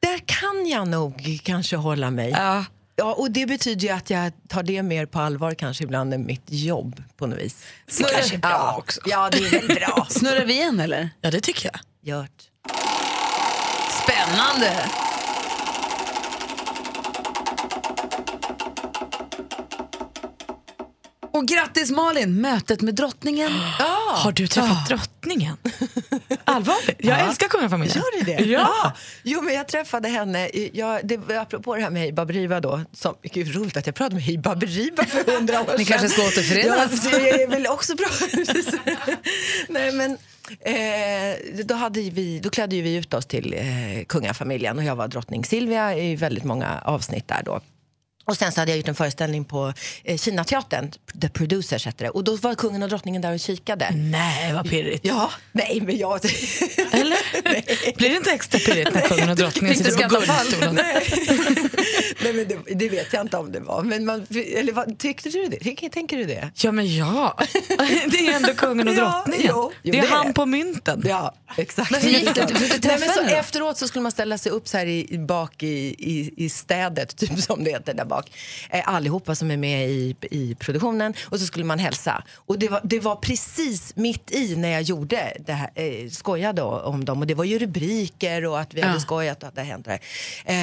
[0.00, 2.30] Där kan jag nog kanske hålla mig.
[2.30, 2.64] Ja.
[3.00, 6.26] Ja, och det betyder ju att jag tar det mer på allvar kanske ibland än
[6.26, 7.64] mitt jobb på något vis.
[7.98, 8.76] Det kanske är bra ja.
[8.78, 9.00] också.
[9.06, 10.06] Ja, det är väl bra.
[10.10, 11.10] Snurrar vi igen eller?
[11.20, 11.80] Ja, det tycker jag.
[12.14, 12.42] Gjort.
[14.02, 14.90] Spännande!
[21.32, 23.52] Och grattis Malin, mötet med drottningen.
[24.14, 25.17] Har du träffat drottningen?
[26.44, 26.96] Allvarligt?
[26.98, 27.26] Jag Ja.
[27.28, 27.96] älskar kungafamiljen.
[27.96, 28.50] Gör du det?
[28.50, 28.92] Ja.
[29.22, 32.80] Jo, men jag träffade henne, jag, det, var apropå det här med Hej Baberiba då,
[32.92, 35.74] som, gud roligt att jag pratade med Hej Baberiba för hundra år sedan.
[35.78, 37.04] Ni kanske ska återförenas?
[37.12, 38.06] Ja, det är väl också bra.
[39.68, 40.10] Nej, men,
[40.60, 45.08] eh, då, hade vi, då klädde vi ut oss till eh, kungafamiljen och jag var
[45.08, 47.60] drottning Silvia i väldigt många avsnitt där då.
[48.28, 49.72] Och sen så hade jag gjort en föreställning på
[50.04, 52.10] eh, Kinateatern, The Producers hette det.
[52.10, 53.90] Och då var kungen och drottningen där och kikade.
[53.90, 55.04] Nej, vad pirrigt.
[55.04, 56.20] Ja, nej men jag...
[56.92, 57.18] Eller?
[57.96, 60.74] Blir det inte extra pirrigt när kungen och drottningen sitter på guldstolen?
[62.22, 63.82] Nej, men det, det vet jag inte om det var.
[63.82, 64.26] Men man,
[64.56, 65.56] eller vad, tyckte du det?
[65.56, 66.50] Tycker, tänker du det?
[66.54, 67.38] Ja, men ja.
[68.10, 69.52] Det är ändå kungen och Ja, drottningen.
[69.54, 71.02] jo, jo, det är det han på mynten.
[71.06, 71.90] Ja, exakt.
[71.90, 72.46] Men gick det?
[72.46, 72.54] Du
[72.88, 75.68] Nej, men så efteråt så skulle man ställa sig upp så här i bak i,
[75.98, 78.17] i, i städet, typ som det heter där bak.
[78.70, 81.14] Eh, allihopa som är med i, i produktionen.
[81.24, 82.22] Och så skulle man hälsa.
[82.36, 86.62] Och det var, det var precis mitt i när jag gjorde det här, eh, skojade
[86.62, 87.20] om dem.
[87.20, 88.86] Och det var ju rubriker och att vi Ja.
[88.86, 89.98] hade skojat och att det hände.
[90.44, 90.56] Eh,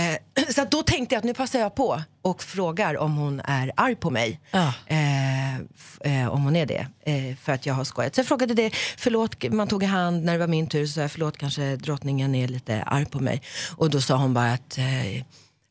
[0.56, 3.96] så då tänkte jag att nu passar jag på och frågar om hon är arg
[3.96, 4.40] på mig.
[4.52, 4.74] Ja.
[4.88, 8.16] Eh, eh, om hon är det, eh, för att jag har skojat.
[8.16, 10.94] Så jag frågade det, förlåt, man tog i hand när det var min tur, så
[10.94, 13.42] sa jag förlåt, kanske drottningen är lite arg på mig.
[13.78, 15.24] Och då sa hon bara att eh,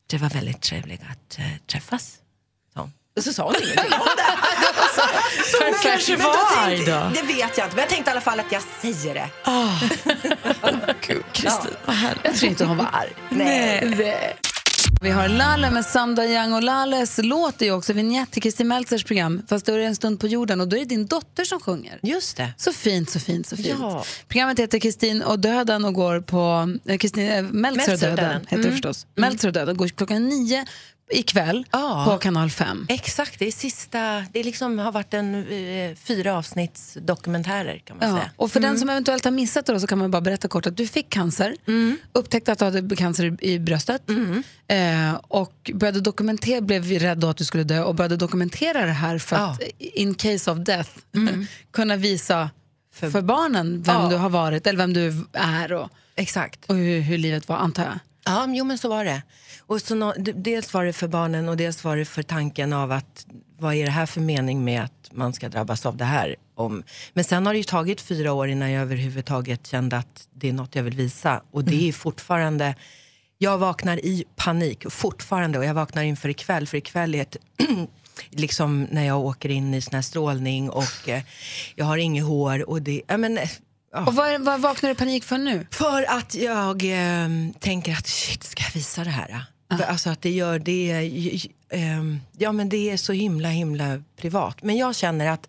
[0.07, 2.13] det var väldigt trevligt att eh, träffas.
[2.75, 2.93] hon.
[3.17, 4.23] Och så sa hon ingenting om det.
[4.95, 5.01] Så,
[5.57, 7.21] så men- kanske men var tänkte- arg då.
[7.21, 9.29] Det vet jag inte, men jag tänkte i alla fall att jag säger det.
[9.43, 9.79] Ah.
[11.07, 12.25] Gud, Kristin, vad härligt.
[12.25, 13.13] Jag tror inte hon var arg.
[13.29, 14.35] Nej.
[15.05, 18.67] Vi har Lalle med Samda Young och Lalles låt är ju också vignett till Kristin
[18.67, 21.05] Meltzers program Fast då är det en stund på jorden och då är det din
[21.05, 21.99] dotter som sjunger.
[22.03, 22.53] Just det.
[22.57, 23.67] Så fint, så fint, så fint.
[23.79, 24.03] Ja.
[24.27, 26.69] Programmet heter Kristin och döden och går på...
[26.91, 28.41] eh, Kristin, eh, Meltzer och döden, döden.
[28.41, 28.71] heter det Mm.
[28.71, 29.07] förstås.
[29.15, 30.65] Meltzer och döden går klockan nio
[31.11, 32.05] ikväll Ja.
[32.09, 32.85] på kanal 5.
[32.89, 38.09] Exakt, det är sista, det liksom, har varit en eh, fyra avsnitts dokumentärer kan man
[38.09, 38.15] Ja.
[38.15, 38.29] säga.
[38.35, 40.67] Och för den som eventuellt har missat det då, så kan man bara berätta kort
[40.67, 41.55] att du fick cancer,
[42.13, 44.01] upptäckte att du hade cancer i, bröstet
[44.67, 48.91] eh, och började dokumentera, blev rädd då att du skulle dö och började dokumentera det
[48.91, 50.89] här för att in case of death
[51.71, 52.49] kunna visa
[52.93, 54.09] för, barnen vem Ja.
[54.09, 56.65] du har varit eller vem du är och, Exakt.
[56.65, 57.99] och hur, hur livet var antar jag.
[58.25, 59.21] Ja, jo, men så var det.
[59.67, 62.91] Och så d- dels var det för barnen och dels var det för tanken av
[62.91, 63.25] att
[63.59, 66.35] vad är det här för mening med att man ska drabbas av det här?
[66.55, 66.83] Om...
[67.13, 70.75] Men sen har det tagit fyra år innan jag överhuvudtaget kände att det är något
[70.75, 71.41] jag vill visa.
[71.51, 72.75] Och det är fortfarande,
[73.37, 77.37] jag vaknar i panik fortfarande och jag vaknar inför ikväll, för ikväll är ett
[78.29, 81.21] liksom när jag åker in i sån strålning och eh,
[81.75, 83.49] jag har inget hår och det, ja men eh,
[83.93, 84.05] ja.
[84.05, 85.67] Och vad, vad vaknar du panik för nu?
[85.71, 89.45] För att jag eh, tänker att shit, ska jag visa det här?
[89.69, 90.91] För Alltså att det gör det,
[91.69, 92.03] eh,
[92.37, 94.63] ja men det är så himla himla privat.
[94.63, 95.47] Men jag känner att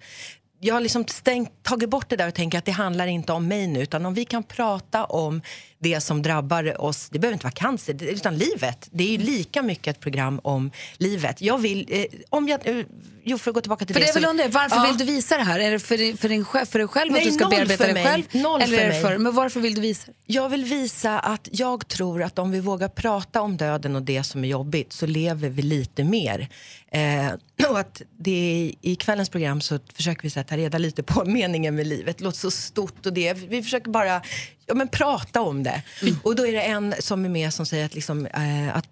[0.61, 3.49] jag har liksom stängt, tagit bort det där och tänker att det handlar inte om
[3.49, 3.83] mig nu.
[3.83, 5.43] Utan om vi kan prata om
[5.79, 8.89] det som drabbar oss, det behöver inte vara cancer, utan livet.
[8.93, 11.41] Det är ju lika mycket ett program om livet.
[11.43, 12.85] Jag vill, eh, om jag, eh,
[13.25, 14.07] jo för att gå tillbaka till För det.
[14.15, 14.83] det så- undrar, varför Ja.
[14.87, 15.59] vill du visa det här?
[15.61, 17.85] Är det för, din- för, din, för dig själv Nej, att du ska bearbeta för
[17.85, 18.05] dig mig.
[18.05, 18.23] själv?
[18.33, 19.03] Noll eller för mig.
[19.03, 20.13] för, men varför vill du visa det?
[20.27, 24.23] Jag vill visa att jag tror att om vi vågar prata om döden och det
[24.25, 26.49] som är jobbigt så lever vi lite mer.
[26.93, 27.27] Eh,
[27.71, 31.25] och att det I kvällens program så försöker vi så här, ta reda lite på
[31.27, 32.19] meningen med livet.
[32.19, 33.33] Det låter så stort och det.
[33.35, 34.23] Vi försöker bara
[34.67, 35.83] ja, men prata om det.
[36.23, 38.89] Och då är det en som är med som säger att, liksom, eh, att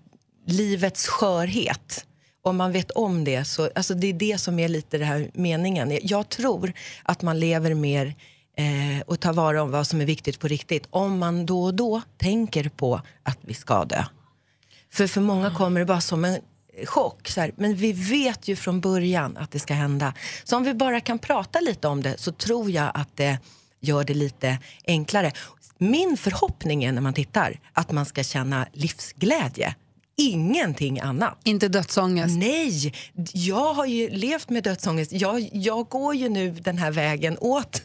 [0.46, 2.06] livets skörhet
[2.42, 5.30] om man vet om det, så alltså det är det som är lite det här
[5.34, 5.98] meningen.
[6.02, 6.72] Jag tror
[7.02, 8.14] att man lever mer
[8.56, 11.74] eh, och tar vara om vad som är viktigt på riktigt om man då och
[11.74, 14.04] då tänker på att vi ska dö.
[14.92, 16.38] För för många kommer det bara som en
[16.86, 17.28] chock.
[17.28, 20.14] Så här, men vi vet ju från början att det ska hända.
[20.44, 23.38] Så om vi bara kan prata lite om det så tror jag att det
[23.80, 25.32] gör det lite enklare.
[25.78, 29.74] Min förhoppning är när man tittar att man ska känna livsglädje.
[30.16, 31.38] Ingenting annat.
[31.44, 32.36] Inte dödsångest?
[32.38, 32.92] Nej,
[33.32, 35.12] jag har ju levt med dödsångest.
[35.12, 37.82] Jag, jag går ju nu den här vägen åt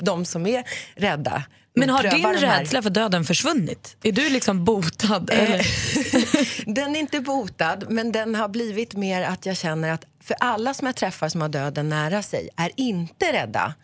[0.00, 1.44] de som är rädda.
[1.74, 3.96] Men har din rädsla för döden försvunnit?
[4.02, 5.30] Är du liksom botad?
[5.30, 5.66] Eller?
[6.74, 10.74] den är inte botad, men den har blivit mer att jag känner att för alla
[10.74, 13.74] som jag träffar som har döden nära sig är inte rädda.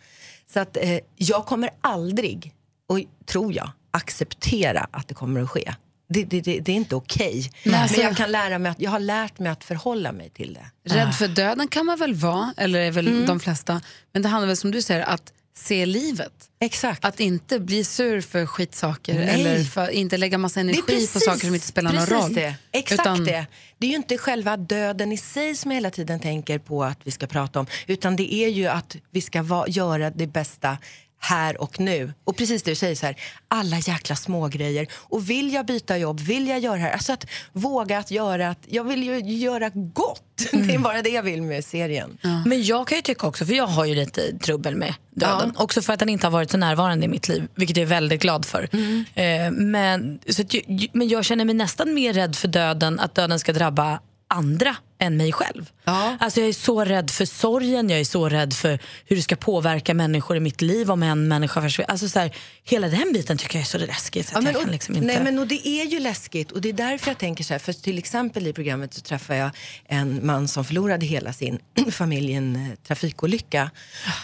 [0.53, 2.53] Så att eh, jag kommer aldrig,
[2.89, 5.73] och tror jag, acceptera att det kommer att ske.
[6.09, 7.51] Det, det, det, det är inte okej.
[7.65, 10.53] Alltså- Men jag, kan lära mig att, jag har lärt mig att förhålla mig till
[10.53, 10.93] det.
[10.95, 13.25] Rädd för döden kan man väl vara, eller är väl Mm.
[13.25, 13.81] de flesta.
[14.13, 16.33] Men det handlar väl som du säger att se livet.
[16.61, 17.05] Exakt.
[17.05, 19.27] Att inte bli sur för skitsaker Nej.
[19.29, 22.33] eller för, inte lägga massa energi på precis- saker som inte spelar någon roll.
[22.33, 22.55] Det.
[22.71, 23.45] Exakt Utan- det.
[23.77, 26.99] Det är ju inte själva döden i sig som jag hela tiden tänker på att
[27.03, 27.67] vi ska prata om.
[27.87, 30.77] Utan det är ju att vi ska va- göra det bästa
[31.25, 32.13] här och nu.
[32.23, 33.15] Och precis det du säger, så här,
[33.47, 34.87] alla jäkla små grejer.
[34.93, 36.91] Och vill jag byta jobb, vill jag göra det här?
[36.91, 40.21] Alltså att våga att göra, att, jag vill ju göra gott.
[40.51, 42.17] Det är bara det jag vill med serien.
[42.45, 45.53] Men jag kan ju tycka också, för jag har ju lite trubbel med döden.
[45.57, 47.87] Också för att den inte har varit så närvarande i mitt liv, vilket jag är
[47.87, 48.69] väldigt glad för.
[49.13, 50.53] Eh, men, så att,
[50.93, 55.17] men jag känner mig nästan mer rädd för döden, att döden ska drabba andra än
[55.17, 55.71] mig själv.
[56.19, 59.35] Alltså jag är så rädd för sorgen, jag är så rädd för hur det ska
[59.35, 61.91] påverka människor i mitt liv om en människa försvinner.
[61.91, 64.27] Alltså så här, hela den biten tycker jag är så läskigt.
[64.27, 65.07] Så Ja, men, och, liksom inte...
[65.07, 67.59] nej, men, och det är ju läskigt och det är därför jag tänker så här.
[67.59, 69.51] För till exempel i programmet så träffade jag
[69.85, 71.59] en man som förlorade hela sin
[71.91, 73.71] familj i en trafikolycka.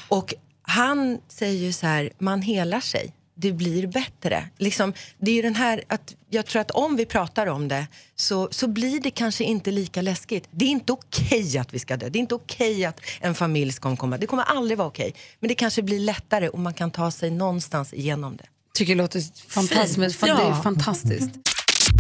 [0.08, 3.14] Och han säger ju så här, man helar sig.
[3.42, 4.50] Det blir bättre.
[4.58, 7.88] Liksom, det är ju den här att jag tror att om vi pratar om det
[8.16, 10.48] så, så blir det kanske inte lika läskigt.
[10.52, 12.10] Det är inte okej att vi ska dö.
[12.10, 14.18] Det är inte okej att en familj ska omkomma.
[14.18, 15.16] Det kommer aldrig vara okej.
[15.40, 18.44] Men det kanske blir lättare och man kan ta sig någonstans igenom det.
[18.74, 20.20] tycker det låter fantastiskt.
[20.20, 21.30] Fan, Det är fantastiskt.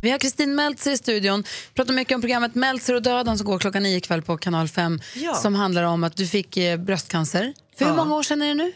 [0.03, 1.43] Vi har Kristin Meltzer i studion.
[1.73, 4.99] pratar mycket om programmet Meltzer och döden som går klockan nio ikväll på kanal 5.
[5.15, 5.33] Ja.
[5.35, 7.53] Som handlar om att du fick eh, bröstcancer.
[7.77, 7.95] För hur Ja.
[7.97, 8.71] många år sedan är det nu?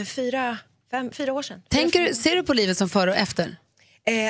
[0.00, 0.58] Eh, fyra,
[0.90, 1.62] fem, fyra år sedan.
[1.68, 3.56] Tänker, ser du på livet som före och efter?
[4.04, 4.26] Eh,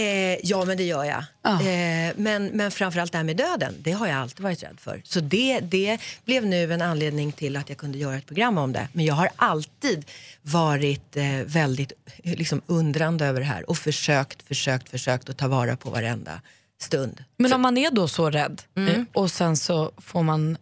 [0.00, 1.24] eh, ja, men det gör jag.
[1.44, 5.02] Eh, men, men framförallt det här med döden, det har jag alltid varit rädd för.
[5.04, 8.72] Så det, det blev nu en anledning till att jag kunde göra ett program om
[8.72, 8.88] det.
[8.92, 10.04] Men jag har alltid
[10.42, 11.92] varit eh, väldigt
[12.22, 16.40] liksom, undrande över det här och försökt, försökt, försökt att ta vara på varenda
[16.80, 17.24] stund.
[17.36, 18.94] Men om man är då så rädd Mm.
[18.94, 20.58] eh, och sen så får man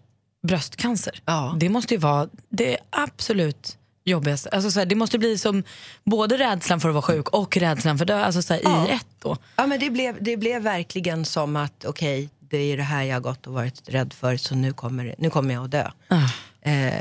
[0.47, 1.23] bröstcancer.
[1.61, 4.49] Det måste ju vara det absolut jobbigaste.
[4.49, 5.63] Alltså så här, det måste bli som
[6.05, 8.89] både rädslan för att vara sjuk och rädslan för dö alltså så här, Ja.
[8.89, 9.07] i ett.
[9.23, 9.37] Då.
[9.57, 13.17] Ja, men det blev, det blev verkligen som att okej, det är det här jag
[13.17, 15.91] har gått och varit rädd för så nu kommer, nu kommer jag att dö.
[16.63, 16.95] Eh,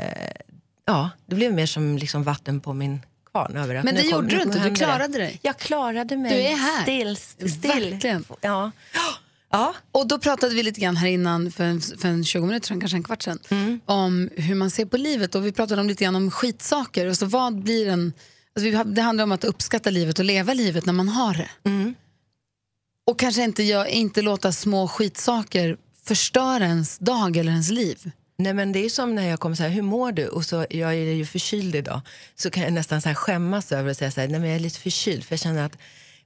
[0.86, 3.00] ja, det blev mer som liksom vatten på min
[3.32, 3.56] kvarn.
[3.56, 4.76] Över att Men det kom- gjorde du inte, du det.
[4.76, 5.38] klarade dig.
[5.42, 6.32] Jag klarade mig.
[6.32, 6.82] Du är här.
[6.82, 7.16] Still,
[7.50, 7.90] still.
[7.90, 8.24] Verkligen.
[8.40, 8.70] Ja.
[9.54, 9.74] Ja.
[9.92, 12.80] Och då pratade vi lite grann här innan, för en, för en 20 minuter sedan,
[12.80, 13.80] kanske en kvart sedan, Mm.
[13.86, 15.34] om hur man ser på livet.
[15.34, 17.06] Och vi pratade om lite grann om skitsaker.
[17.06, 18.12] Och så vad blir en,
[18.56, 21.50] alltså det handlar om att uppskatta livet och leva livet när man har det.
[21.70, 21.94] Mm.
[23.06, 28.10] Och kanske inte, inte låta små skitsaker förstöra ens dag eller ens liv.
[28.36, 30.26] Nej men det är som när jag kommer så här, hur mår du?
[30.28, 32.00] Och så, jag är ju förkyld idag.
[32.36, 34.56] Så kan jag nästan så här skämmas över att säga så här, nej men jag
[34.56, 35.24] är lite förkyld.
[35.24, 35.78] För jag känner att,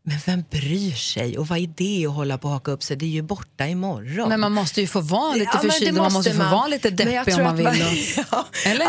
[0.09, 1.39] men vem bryr sig?
[1.39, 2.97] Och vad är det att hålla på och haka upp sig?
[2.97, 4.29] Det är ju borta imorgon.
[4.29, 6.51] Men man måste ju få vara lite Ja, förkyld man måste få man.
[6.51, 7.67] vara lite deppig om man vill.
[7.67, 7.73] Och...
[8.31, 8.87] ja, Eller?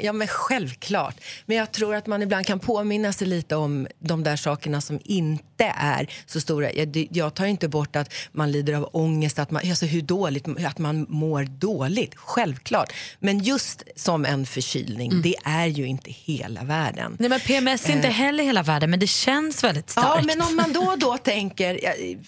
[0.00, 1.16] ja, men självklart.
[1.46, 5.00] Men jag tror att man ibland kan påminna sig lite om de där sakerna som
[5.04, 6.72] inte är så stora.
[6.72, 10.46] Jag, jag tar inte bort att man lider av ångest, att man, alltså hur dåligt,
[10.66, 12.14] att man mår dåligt.
[12.16, 12.92] Självklart.
[13.18, 15.22] Men just som en förkylning, Mm.
[15.22, 17.16] det är ju inte hela världen.
[17.18, 18.14] Nej, men PMS är inte Eh.
[18.14, 20.26] heller hela världen, men det känns väldigt Ja, starkt.
[20.26, 21.80] men om man då och då tänker...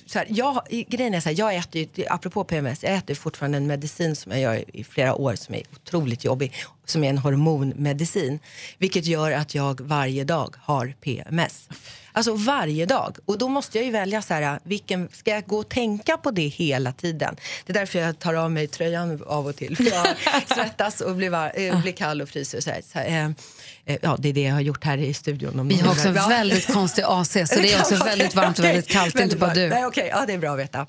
[0.07, 3.59] Så här, jag, grejen är så här, jag äter ju, apropå PMS, jag äter fortfarande
[3.59, 6.53] en medicin som jag gör i flera år som är otroligt jobbig,
[6.87, 8.39] som är en hormonmedicin.
[8.79, 11.69] Vilket gör att jag varje dag har PMS.
[12.17, 13.17] Alltså varje dag.
[13.25, 16.31] Och då måste jag ju välja så här, vilken, ska jag gå och tänka på
[16.31, 17.37] det hela tiden?
[17.67, 19.77] Det är därför jag tar av mig tröjan av och till.
[19.77, 20.07] För jag
[20.55, 22.59] svettas och blir, var, äh, blir kall och fryser.
[22.59, 25.69] Och så så eh, eh, ja, det är det jag har gjort här i studion.
[25.69, 28.89] Vi har också en väldigt konstig AC, så det är också väldigt varmt och väldigt
[28.89, 29.19] kallt.
[29.19, 29.69] Är inte bara du.
[29.69, 30.87] Nej, okej, ja, det är bra att veta.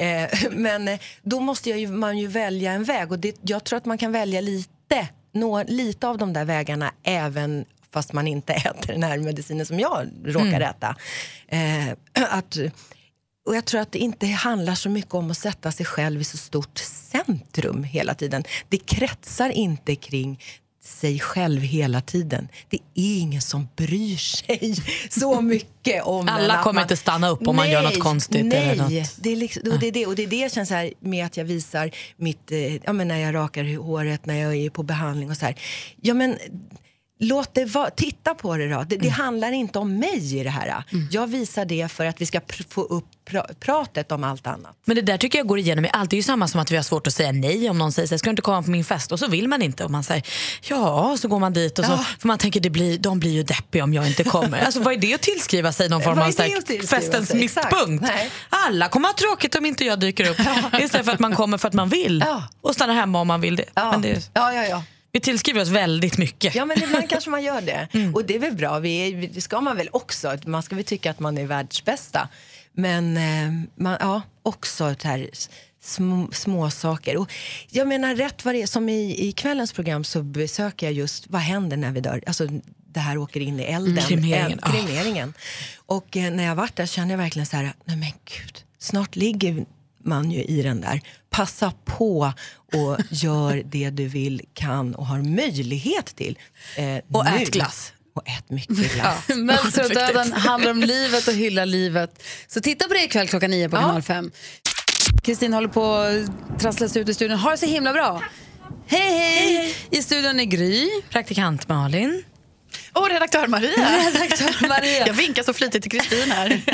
[0.50, 3.84] Men då måste jag ju, man ju välja en väg och det, jag tror att
[3.84, 8.92] man kan välja lite, nå, lite av de där vägarna även fast man inte äter
[8.92, 10.62] den här medicinen som jag råkar Mm.
[10.62, 10.96] äta.
[11.48, 12.56] Eh, att,
[13.46, 16.24] och jag tror att det inte handlar så mycket om att sätta sig själv i
[16.24, 18.44] så stort centrum hela tiden.
[18.68, 20.40] Det kretsar inte kring
[20.88, 22.48] sig själv hela tiden.
[22.68, 24.74] Det är ingen som bryr sig
[25.10, 28.58] så mycket om Alla kommer man- inte stanna upp om man gör något konstigt Nej,
[28.68, 29.16] eller något.
[29.20, 30.06] Det, är liksom, och det är det.
[30.06, 32.92] Och det är det jag känner så här, med att jag visar mitt, eh, ja,
[32.92, 35.54] men när jag rakar håret, när jag är på behandling och så här.
[36.00, 36.36] Ja, men,
[37.20, 38.84] Låt det vara, titta på det då.
[38.88, 40.82] Det, det handlar inte om mig i det här.
[41.10, 44.76] Jag visar det för att vi ska pr- få upp pra- pratet om allt annat.
[44.84, 46.10] Men det där tycker jag går igenom i allt.
[46.10, 48.08] Det är ju samma som att vi har svårt att säga nej om någon säger
[48.08, 49.12] så ska du inte komma på min fest?
[49.12, 50.22] Och så vill man inte och man säger
[50.62, 52.04] ja, så går man dit och så, Ja.
[52.18, 54.58] för man tänker det blir, de blir ju deppiga om jag inte kommer.
[54.60, 57.40] Alltså vad är det att tillskriva sig någon form av här, festens sig?
[57.40, 58.02] Mittpunkt?
[58.02, 58.30] Nej.
[58.48, 60.38] Alla kommer ha tråkigt om inte jag dyker upp.
[60.80, 62.24] Istället för att man kommer för att man vill
[62.60, 63.64] och stannar hemma om man vill det.
[63.74, 64.82] Men det Ja, ja, ja.
[65.18, 66.54] Vi tillskriver oss väldigt mycket.
[66.54, 67.88] Ja, men ibland kanske man gör det.
[68.14, 68.78] Och det är väl bra.
[68.78, 70.36] Vi det ska man väl också.
[70.46, 72.28] Man ska väl tycka att man är världsbästa.
[72.72, 75.30] Men eh, man, ja, också så här,
[75.82, 77.16] små, små saker.
[77.16, 77.32] Och
[77.70, 81.26] jag menar, rätt vad det är, som i, i kvällens program så besöker jag just
[81.28, 82.22] vad händer när vi dör.
[82.26, 82.48] Alltså,
[82.92, 83.98] det här åker in i elden.
[83.98, 84.60] Mm, kremeringen.
[84.64, 85.34] Eh, kremeringen.
[85.76, 89.16] Och eh, när jag varit där kände jag verkligen så här, nej men gud, snart
[89.16, 89.66] ligger
[90.08, 91.00] man ju i den där.
[91.30, 92.32] Passa på
[92.74, 96.38] och gör det du vill, kan och har möjlighet till.
[96.76, 97.42] Eh, Och nu.
[97.42, 97.92] ät glass.
[98.14, 99.28] Och ät mycket glass.
[99.36, 102.22] Mönster och döden handlar om livet och hylla livet.
[102.46, 104.30] Så titta på det ikväll klockan nio på kanal 5.
[105.22, 107.38] Kristin håller på att trassla sig ut i studion.
[107.38, 108.22] Ha det så himla bra!
[108.86, 109.74] Hej, hej!
[109.90, 110.88] I studion är Gry.
[111.10, 112.22] Praktikant Malin.
[112.92, 114.10] Och redaktör Maria.
[114.14, 115.06] Redaktör Maria.
[115.06, 116.60] Jag vinkar så flitigt till Kristin här.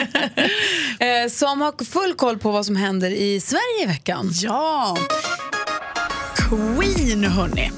[0.99, 4.31] Eh, som har full koll på vad som händer i Sverige i veckan.
[4.35, 4.97] Ja.
[6.37, 7.71] Queen, hörni.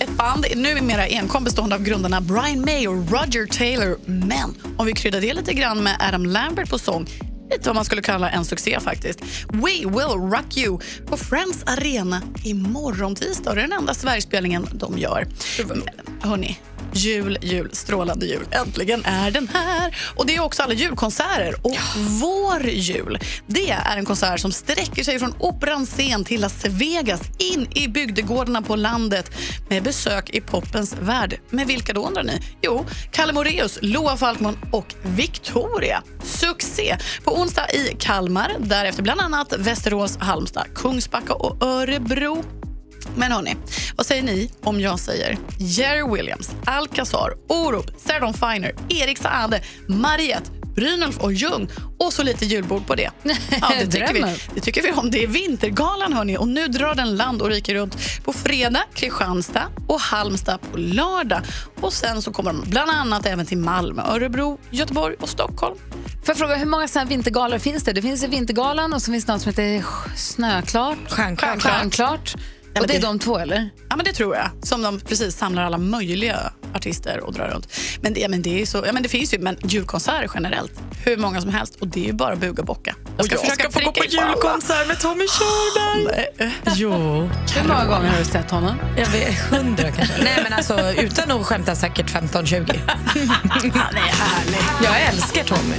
[0.00, 3.98] Ett band numera enkom bestående av grundarna Brian May och Roger Taylor.
[4.06, 7.08] Men om vi kryddar det lite grann med Adam Lambert på sång
[7.52, 9.20] lite vad man skulle kalla en succé faktiskt.
[9.48, 13.54] We will rock you på Friends Arena imorgon tisdag.
[13.54, 15.26] Det är den enda Sverigespelningen de gör.
[16.20, 16.58] Hörni,
[16.92, 18.46] jul, jul, strålande jul.
[18.50, 19.96] Äntligen är den här.
[20.16, 21.54] Och Det är också alla julkonserter.
[21.62, 26.64] Och Vår jul, det är en konsert som sträcker sig från Operans scen till Las
[26.64, 29.30] Vegas in i bygdegårdarna på landet
[29.68, 31.40] med besök i popens värld.
[31.50, 32.40] Med vilka då undrar ni?
[32.62, 36.02] Jo, Kalle Moreus, Loa Falkman och Victoria.
[36.24, 36.96] Succé!
[37.24, 42.61] På onsdag i Kalmar, därefter bland annat Västerås, Halmstad, Kungsbacka och Örebro.
[43.16, 43.56] Men hörni,
[43.96, 49.62] vad säger ni om jag säger Jerry Williams, Alcazar, Orup, Sarah Dawn Finer, Erik Saade,
[49.86, 53.10] Mariette, Brynolf och Ljung och så lite julbord på det.
[53.60, 55.10] Ja, det, tycker vi, det tycker vi om.
[55.10, 59.68] Det är Vintergalan hörni och nu drar den land och rike runt på fredag Kristianstad
[59.86, 61.40] och Halmstad på lördag.
[61.80, 65.76] Och sen så kommer de bland annat även till Malmö, Örebro, Göteborg och Stockholm.
[66.04, 67.92] Får jag fråga, hur många såna vintergalor finns det?
[67.92, 69.84] Det finns Vintergalan och så finns det något som heter
[70.16, 70.98] Snöklart.
[71.08, 71.62] Stjärnklart.
[71.62, 72.34] Stjärnklart.
[72.80, 73.70] Och det är de två, eller?
[73.88, 74.50] Ja, men det tror jag.
[74.62, 77.68] Som de precis samlar alla möjliga artister och drar runt.
[78.00, 80.72] Men det, ja, men det, är så, ja, men det finns ju men julkonserter generellt.
[81.04, 81.76] Hur många som helst.
[81.80, 82.94] Och det är ju bara buga och bocka.
[83.16, 83.36] Jag ska
[83.70, 84.32] få gå på pricka in alla.
[84.32, 86.52] julkonsert med Tommy Körberg.
[86.74, 86.90] Jo.
[87.56, 88.76] Hur många gånger har du sett honom?
[88.96, 90.24] Jag vet, hundra kanske.
[90.24, 92.78] Nej men alltså utan att skämta säkert 15-20.
[93.74, 94.58] Han är härlig.
[94.84, 95.76] Jag älskar Tommy.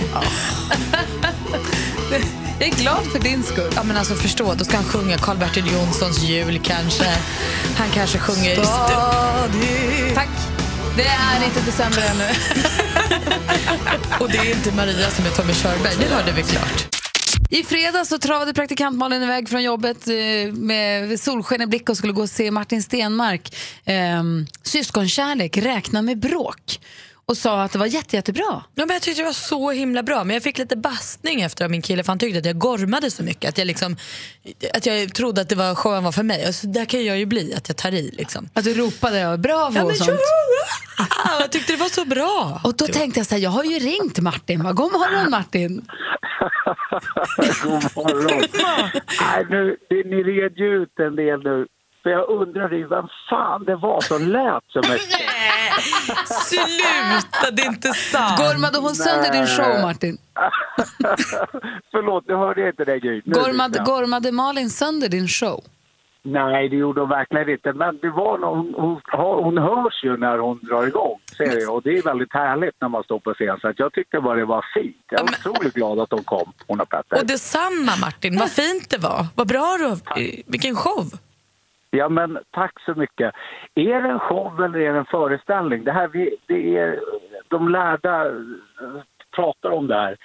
[2.63, 3.71] Jag är glad för din skull.
[3.75, 7.05] Ja, men alltså förstå, då ska han sjunga Karl-Bertil Jonssons jul kanske.
[7.77, 8.55] Han kanske sjunger...
[8.55, 10.15] Stadig.
[10.15, 10.29] Tack.
[10.95, 12.29] Det är inte december ännu.
[14.19, 16.95] Och det är inte Maria som är Tommy Körberg, det hörde vi klart.
[17.49, 21.97] I fredags så travade praktikant Malin iväg från jobbet eh, med solsken i blick och
[21.97, 23.55] skulle gå och se Martin Stenmark
[23.85, 24.23] eh,
[24.63, 26.79] Syskonkärlek, räkna med bråk
[27.25, 28.63] och sa att det var jätte, jättebra.
[28.75, 31.65] Ja, men jag tyckte det var så himla bra, men jag fick lite bastning efter
[31.65, 33.49] av min kille för han tyckte att jag gormade så mycket.
[33.49, 33.95] Att jag, liksom,
[34.73, 36.47] att jag trodde att det var, showen var för mig.
[36.47, 38.11] Och så där kan jag ju bli, att jag tar i.
[38.13, 38.49] Liksom.
[38.53, 40.19] Att du ropade bravo Ja, och sånt.
[40.97, 42.61] Ah, jag tyckte det var så bra.
[42.63, 44.59] Och då tänkte jag så här, jag har ju ringt Martin.
[44.63, 45.85] God morgon Martin.
[47.63, 48.41] God morgon.
[49.21, 51.65] Nej, nu, det- ni red ju ut en del nu.
[52.03, 55.29] För jag undrade ju vem fan det var som lät så mycket.
[56.25, 58.39] Sluta, det är inte sant.
[58.39, 60.17] Gormade hon sönder din show Martin?
[61.91, 62.85] Förlåt, nu hörde jag inte.
[63.25, 65.63] Nu Gormade, gormade Malin sönder din show?
[66.25, 67.73] Nej, det gjorde hon verkligen inte.
[67.73, 71.75] Men det var nog, hon, hon, hon hörs ju när hon drar igång, ser jag.
[71.75, 73.59] Och det är väldigt härligt när man står på scen.
[73.61, 75.05] Så att jag tyckte bara det var fint.
[75.09, 77.19] Jag är otroligt glad att hon kom, hon och Petter.
[77.19, 79.25] Och detsamma Martin, vad fint det var.
[79.35, 81.05] Vad bra du Vilken show.
[81.97, 83.33] Ja, men tack så mycket.
[83.75, 85.83] Är det en show eller är det en föreställning?
[85.83, 86.99] Det här, vi, det är,
[87.47, 89.01] de lärda eh,
[89.35, 90.17] pratar om det här.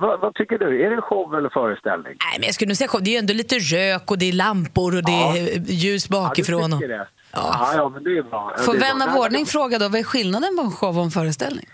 [0.00, 0.84] Vad, vad tycker du?
[0.84, 2.14] Är det en show eller föreställning?
[2.24, 3.02] Nej, men jag skulle nog säga show.
[3.02, 6.60] Det är ju ändå lite rök och det är lampor och det är ljus bakifrån.
[6.60, 7.06] Ja, du tycker det?
[7.32, 7.72] Ja.
[7.76, 8.52] ja, men det är bra.
[8.56, 11.10] Ja, Får vän av ordning fråga då, vad är skillnaden på en show och en
[11.10, 11.66] föreställning?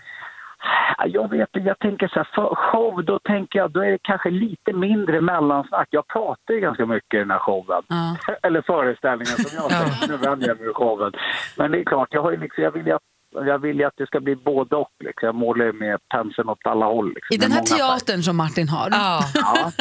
[0.97, 3.99] Ja, Jag vet jag tänker så här, för show, då tänker jag, då är det
[4.01, 5.87] kanske lite mindre mellansnack.
[5.91, 7.83] Jag pratar ju ganska mycket i den här showen.
[8.43, 11.13] Eller föreställningen som jag säger, nu vänder jag mig ur showen.
[11.57, 13.01] Men det är klart, jag, har ju liksom, jag, vill ju att,
[13.33, 14.89] jag vill ju att det ska bli både och.
[14.99, 15.25] Liksom.
[15.25, 17.13] Jag målar ju med penseln åt alla håll.
[17.13, 18.89] Liksom, I den här teatern som Martin har.
[18.91, 19.71] Ja, ja,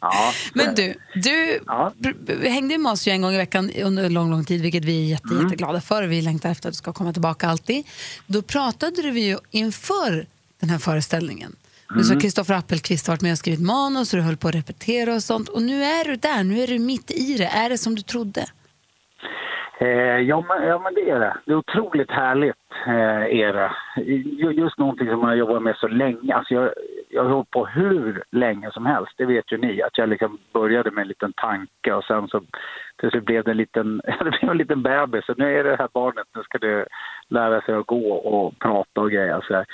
[0.00, 0.32] ja.
[0.54, 1.60] Men du, du
[2.26, 4.84] b- hängde med oss ju en gång i veckan under en lång, lång tid, vilket
[4.84, 5.44] vi är jätte, Mm.
[5.44, 6.02] jätteglada för.
[6.02, 7.86] Vi längtar efter att du ska komma tillbaka alltid.
[8.26, 10.26] Då pratade du ju inför
[10.60, 11.56] den här föreställningen.
[11.94, 12.20] Du sa Mm.
[12.20, 15.22] Kristoffer Appelqvist har varit med och skrivit manus och du höll på att repetera och
[15.22, 15.48] sånt.
[15.48, 17.46] Och nu är du där, nu är du mitt i det.
[17.46, 18.46] Är det som du trodde?
[19.82, 21.36] Eh, ja, men, ja, men det är det.
[21.44, 22.56] Det är otroligt härligt.
[22.86, 23.70] Eh, är det.
[24.52, 26.34] Just någonting som jag jobbat med så länge.
[26.34, 26.70] Alltså jag,
[27.08, 29.12] jag har hållit på hur länge som helst.
[29.16, 29.82] Det vet ju ni.
[29.82, 32.42] Att jag liksom började med en liten tanke och sen så
[32.96, 35.26] till slut blev det en liten, det blev en liten bebis.
[35.26, 36.86] Så nu är det här barnet, nu ska det
[37.28, 39.40] lära sig att gå och prata och grejer.
[39.40, 39.64] Så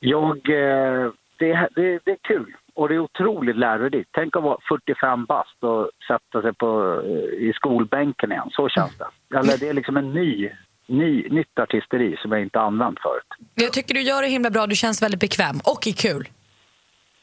[0.00, 2.56] jag, eh, det, det, det är kul.
[2.76, 4.10] Och det är otroligt lärorikt.
[4.12, 8.48] Tänk att vara 45 bast och sätta sig på, eh, i skolbänken igen.
[8.52, 9.36] Så känns det.
[9.38, 10.50] Eller det är liksom en ny,
[10.86, 13.48] ny, nytt artisteri som jag inte använt förut.
[13.54, 16.28] Jag tycker du gör det himla bra, du känns väldigt bekväm och är kul.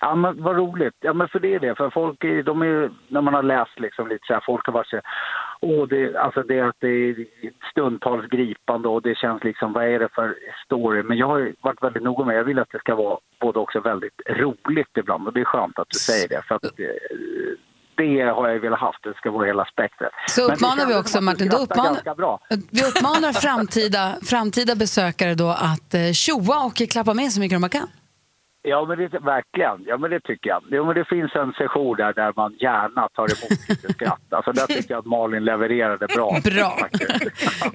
[0.06, 0.98] Ja men vad roligt.
[1.00, 1.76] Ja men för det är det.
[1.76, 4.88] För folk de är när man har läst liksom lite så här, folk har varit
[4.88, 5.00] så
[5.62, 7.16] åh det, alltså det, att det är
[7.72, 10.36] stundtals gripande och det känns liksom, vad är det för
[10.66, 11.04] story?
[11.04, 13.80] Men jag har varit väldigt noga med, jag vill att det ska vara både också
[13.80, 16.42] väldigt roligt ibland och det är skönt att du säger det.
[16.48, 16.86] För att eh,
[17.96, 20.12] det har jag velat haft, det ska vara hela spektrat.
[20.28, 22.40] Så uppmanar vi också, Martin, då uppmanar,
[22.72, 27.70] vi uppmanar framtida, framtida besökare då att eh, tjoa och klappa med så mycket de
[27.70, 27.88] kan.
[28.66, 29.78] Ja, men det, verkligen.
[29.86, 30.64] Ja, men det tycker jag.
[30.72, 34.22] Jo, men det finns en session där, där man gärna tar emot lite skratt.
[34.30, 36.40] Alltså, där tycker jag att Malin levererade bra.
[36.44, 36.88] Bra.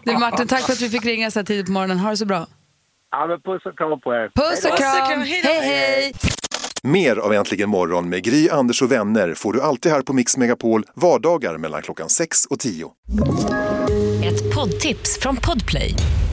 [0.05, 1.99] Du Martin, tack för att vi fick ringa så här tidigt på morgonen.
[1.99, 2.47] Ha det så bra.
[3.11, 4.31] Ja, men puss och kram på er.
[4.35, 5.21] Puss och kram.
[5.21, 6.13] Hej, hej.
[6.83, 10.37] Mer av Äntligen morgon med Gry, Anders och vänner får du alltid här på Mix
[10.37, 12.91] Megapol vardagar mellan klockan 6 och 10.
[14.25, 15.95] Ett poddtips från Podplay.